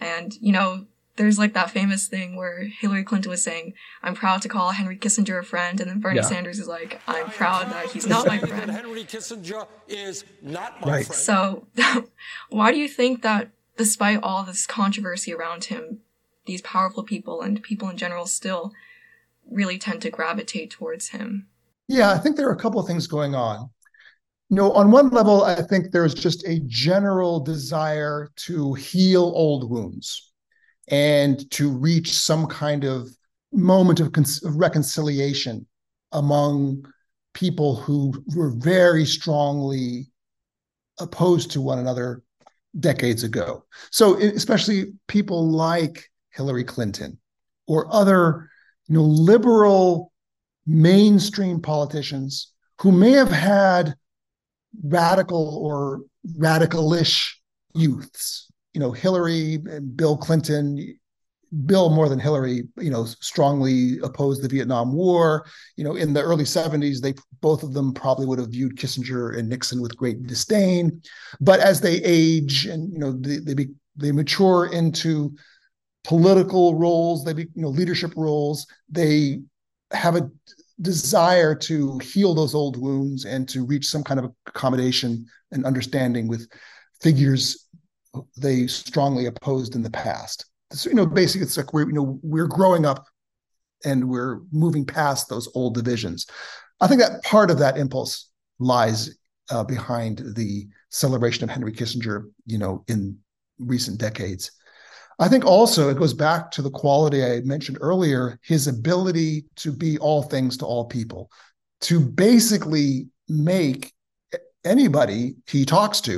[0.00, 4.40] And, you know, there's like that famous thing where Hillary Clinton was saying, I'm proud
[4.42, 5.80] to call Henry Kissinger a friend.
[5.80, 6.22] And then Bernie yeah.
[6.22, 8.70] Sanders is like, I'm proud that he's not my friend.
[8.70, 11.06] Henry Kissinger is not my right.
[11.06, 11.20] friend.
[11.20, 11.66] So,
[12.48, 16.00] why do you think that despite all this controversy around him,
[16.46, 18.72] these powerful people and people in general still
[19.50, 21.48] really tend to gravitate towards him?
[21.88, 23.70] Yeah, I think there are a couple of things going on.
[24.48, 29.70] You know, on one level, I think there's just a general desire to heal old
[29.70, 30.32] wounds
[30.88, 33.08] and to reach some kind of
[33.52, 35.66] moment of, con- of reconciliation
[36.12, 36.84] among
[37.34, 40.06] people who were very strongly
[40.98, 42.22] opposed to one another
[42.78, 43.64] decades ago.
[43.90, 47.18] So, especially people like Hillary Clinton
[47.66, 48.48] or other,
[48.88, 50.12] you know, liberal
[50.66, 53.94] mainstream politicians who may have had
[54.84, 56.00] radical or
[56.38, 57.34] radicalish
[57.74, 58.50] youths.
[58.74, 60.98] You know, Hillary and Bill Clinton,
[61.66, 65.44] Bill more than Hillary, you know, strongly opposed the Vietnam War.
[65.76, 69.36] You know, in the early 70s, they both of them probably would have viewed Kissinger
[69.36, 71.02] and Nixon with great disdain.
[71.40, 75.36] But as they age and you know they they, be, they mature into
[76.04, 79.40] political roles, they be, you know leadership roles, they
[79.92, 80.30] have a
[80.80, 86.26] desire to heal those old wounds and to reach some kind of accommodation and understanding
[86.26, 86.48] with
[87.00, 87.68] figures
[88.36, 90.46] they strongly opposed in the past.
[90.72, 93.06] So, you know, basically, it's like we're you know we're growing up
[93.84, 96.26] and we're moving past those old divisions.
[96.80, 99.16] I think that part of that impulse lies
[99.50, 103.18] uh, behind the celebration of Henry Kissinger, you know, in
[103.58, 104.50] recent decades.
[105.18, 109.72] I think also it goes back to the quality I mentioned earlier his ability to
[109.72, 111.30] be all things to all people,
[111.82, 113.92] to basically make
[114.64, 116.12] anybody he talks to,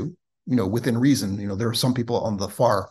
[0.46, 1.38] you know, within reason.
[1.38, 2.88] You know, there are some people on the far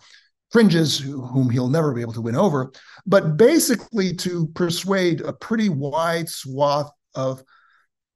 [0.52, 2.72] fringes whom he'll never be able to win over,
[3.08, 7.44] but basically to persuade a pretty wide swath of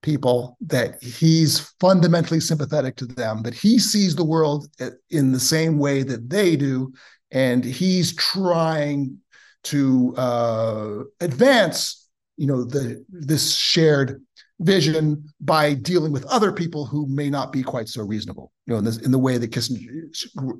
[0.03, 4.67] people that he's fundamentally sympathetic to them, that he sees the world
[5.09, 6.93] in the same way that they do,
[7.31, 9.17] and he's trying
[9.63, 14.21] to uh, advance, you know, the this shared
[14.59, 18.51] vision by dealing with other people who may not be quite so reasonable.
[18.65, 20.09] You know, in, this, in the way that Kissinger,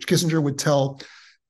[0.06, 0.99] Kissinger would tell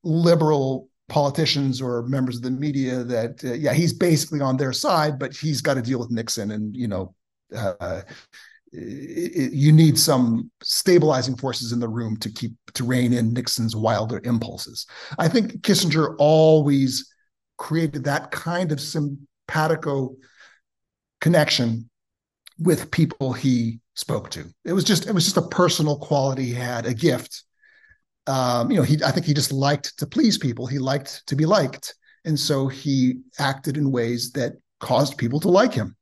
[0.04, 5.18] liberal politicians or members of the media that uh, yeah he's basically on their side
[5.18, 7.14] but he's got to deal with nixon and you know
[7.56, 8.02] uh,
[8.72, 14.22] you need some stabilizing forces in the room to keep to rein in Nixon's wilder
[14.24, 14.86] impulses.
[15.18, 17.12] I think Kissinger always
[17.58, 20.16] created that kind of simpatico
[21.22, 21.90] connection
[22.60, 24.46] with people he spoke to.
[24.66, 27.44] It was just it was just a personal quality he had, a gift.
[28.28, 30.68] Um, you know, he I think he just liked to please people.
[30.68, 31.96] He liked to be liked,
[32.26, 35.96] and so he acted in ways that caused people to like him.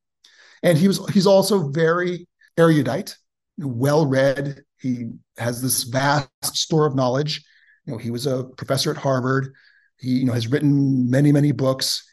[0.63, 2.27] And he was he's also very
[2.57, 3.15] erudite,
[3.57, 4.63] well read.
[4.79, 7.43] He has this vast store of knowledge.
[7.85, 9.53] You know, he was a professor at Harvard.
[9.97, 12.03] He, you know, has written many, many books,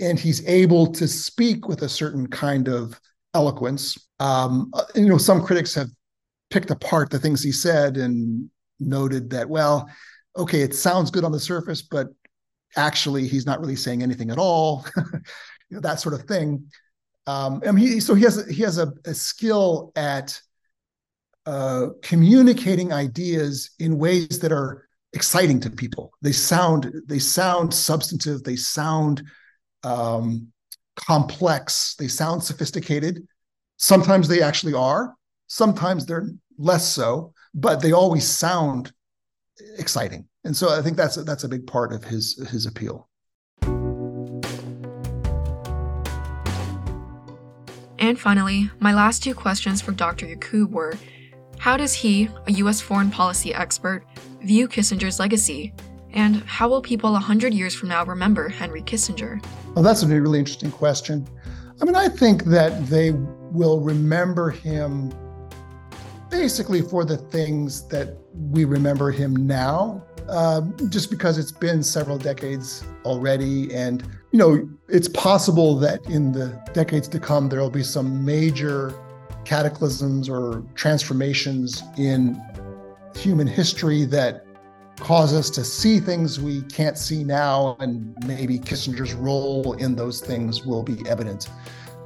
[0.00, 2.98] and he's able to speak with a certain kind of
[3.34, 3.98] eloquence.
[4.20, 5.88] Um, uh, you know, some critics have
[6.50, 8.48] picked apart the things he said and
[8.78, 9.88] noted that, well,
[10.36, 12.08] okay, it sounds good on the surface, but
[12.76, 14.86] actually he's not really saying anything at all.
[14.96, 15.22] you
[15.70, 16.66] know, that sort of thing.
[17.26, 20.40] Um, I mean, he, so he has he has a, a skill at
[21.46, 26.12] uh, communicating ideas in ways that are exciting to people.
[26.22, 28.42] They sound they sound substantive.
[28.42, 29.22] They sound
[29.84, 30.48] um,
[30.96, 31.94] complex.
[31.98, 33.26] They sound sophisticated.
[33.76, 35.14] Sometimes they actually are.
[35.46, 36.28] Sometimes they're
[36.58, 38.92] less so, but they always sound
[39.78, 40.26] exciting.
[40.44, 43.08] And so I think that's that's a big part of his his appeal.
[48.02, 50.26] And finally, my last two questions for Dr.
[50.26, 50.94] Yaqub were
[51.58, 54.04] How does he, a US foreign policy expert,
[54.42, 55.72] view Kissinger's legacy?
[56.12, 59.40] And how will people 100 years from now remember Henry Kissinger?
[59.76, 61.28] Well, that's a really interesting question.
[61.80, 65.12] I mean, I think that they will remember him
[66.28, 70.04] basically for the things that we remember him now.
[70.28, 73.72] Um, just because it's been several decades already.
[73.74, 78.24] And, you know, it's possible that in the decades to come, there will be some
[78.24, 78.94] major
[79.44, 82.40] cataclysms or transformations in
[83.14, 84.46] human history that
[84.98, 90.20] cause us to see things we can't see now, and maybe Kissinger's role in those
[90.20, 91.50] things will be evident.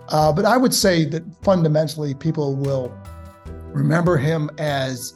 [0.09, 2.97] Uh, but I would say that fundamentally, people will
[3.73, 5.15] remember him as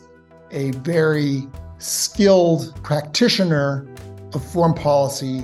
[0.51, 1.47] a very
[1.81, 3.87] skilled practitioner
[4.33, 5.43] of foreign policy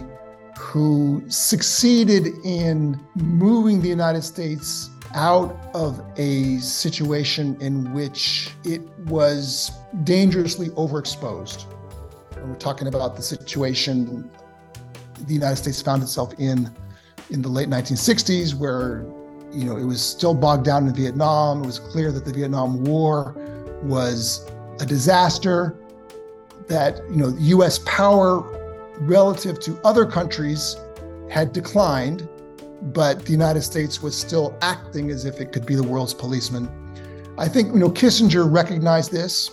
[0.59, 9.71] who succeeded in moving the United States out of a situation in which it was
[10.05, 11.65] dangerously overexposed.
[12.37, 14.31] And we're talking about the situation
[15.27, 16.71] the United States found itself in
[17.31, 19.05] in the late 1960s, where
[19.53, 21.63] you know it was still bogged down in Vietnam.
[21.63, 23.35] It was clear that the Vietnam War
[23.83, 24.49] was
[24.81, 25.75] a disaster.
[26.69, 27.79] That you know U.S.
[27.85, 28.41] power
[29.01, 30.77] relative to other countries
[31.31, 32.29] had declined,
[32.83, 36.69] but the United States was still acting as if it could be the world's policeman.
[37.39, 39.51] I think you know Kissinger recognized this.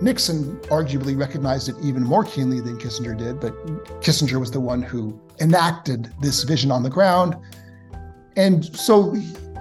[0.00, 3.54] Nixon arguably recognized it even more keenly than Kissinger did, but
[4.00, 7.36] Kissinger was the one who enacted this vision on the ground.
[8.36, 9.12] And so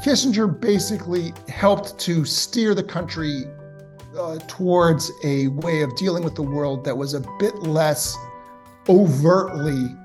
[0.04, 3.46] Kissinger basically helped to steer the country
[4.20, 8.16] uh, towards a way of dealing with the world that was a bit less
[8.88, 9.96] overtly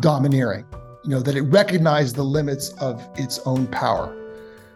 [0.00, 0.64] domineering,
[1.04, 4.16] you know, that it recognized the limits of its own power.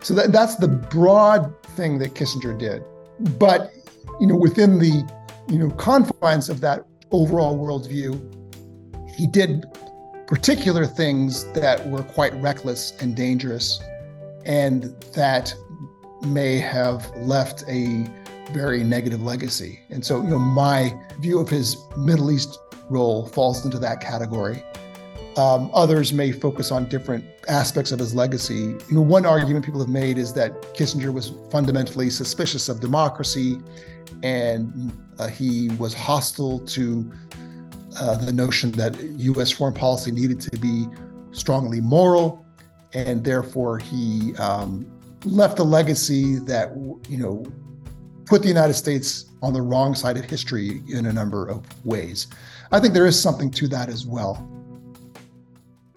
[0.01, 2.85] So that, that's the broad thing that Kissinger did.
[3.39, 3.73] But
[4.21, 5.09] you know, within the,
[5.49, 8.21] you know, confines of that overall worldview,
[9.17, 9.65] he did
[10.27, 13.81] particular things that were quite reckless and dangerous,
[14.45, 14.85] and
[15.15, 15.55] that
[16.23, 18.07] may have left a
[18.53, 19.81] very negative legacy.
[19.91, 22.59] And so, you know, my view of his Middle East
[22.89, 24.63] role falls into that category.
[25.37, 28.55] Um, others may focus on different aspects of his legacy.
[28.55, 33.59] You know, one argument people have made is that Kissinger was fundamentally suspicious of democracy
[34.23, 37.11] and uh, he was hostile to
[37.99, 39.51] uh, the notion that U.S.
[39.51, 40.87] foreign policy needed to be
[41.33, 42.45] strongly moral,
[42.93, 44.87] and therefore he um,
[45.25, 46.71] left a legacy that
[47.09, 47.45] you know
[48.27, 52.27] put the United States on the wrong side of history in a number of ways.
[52.73, 54.47] I think there is something to that as well.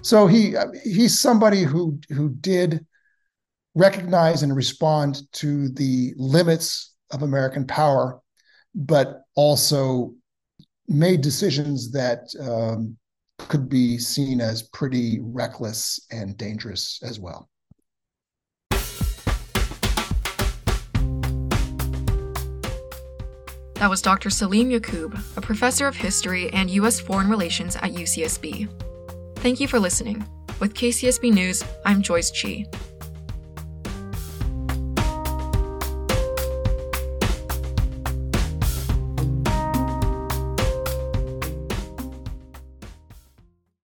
[0.01, 2.85] So he he's somebody who who did
[3.75, 8.19] recognize and respond to the limits of American power,
[8.73, 10.13] but also
[10.87, 12.97] made decisions that um,
[13.37, 17.49] could be seen as pretty reckless and dangerous as well.
[23.79, 24.29] That was Dr.
[24.29, 26.99] Salim Yaqub, a professor of history and U.S.
[26.99, 28.67] foreign relations at UCSB.
[29.37, 30.27] Thank you for listening.
[30.59, 32.65] With KCSB News, I'm Joyce Chi.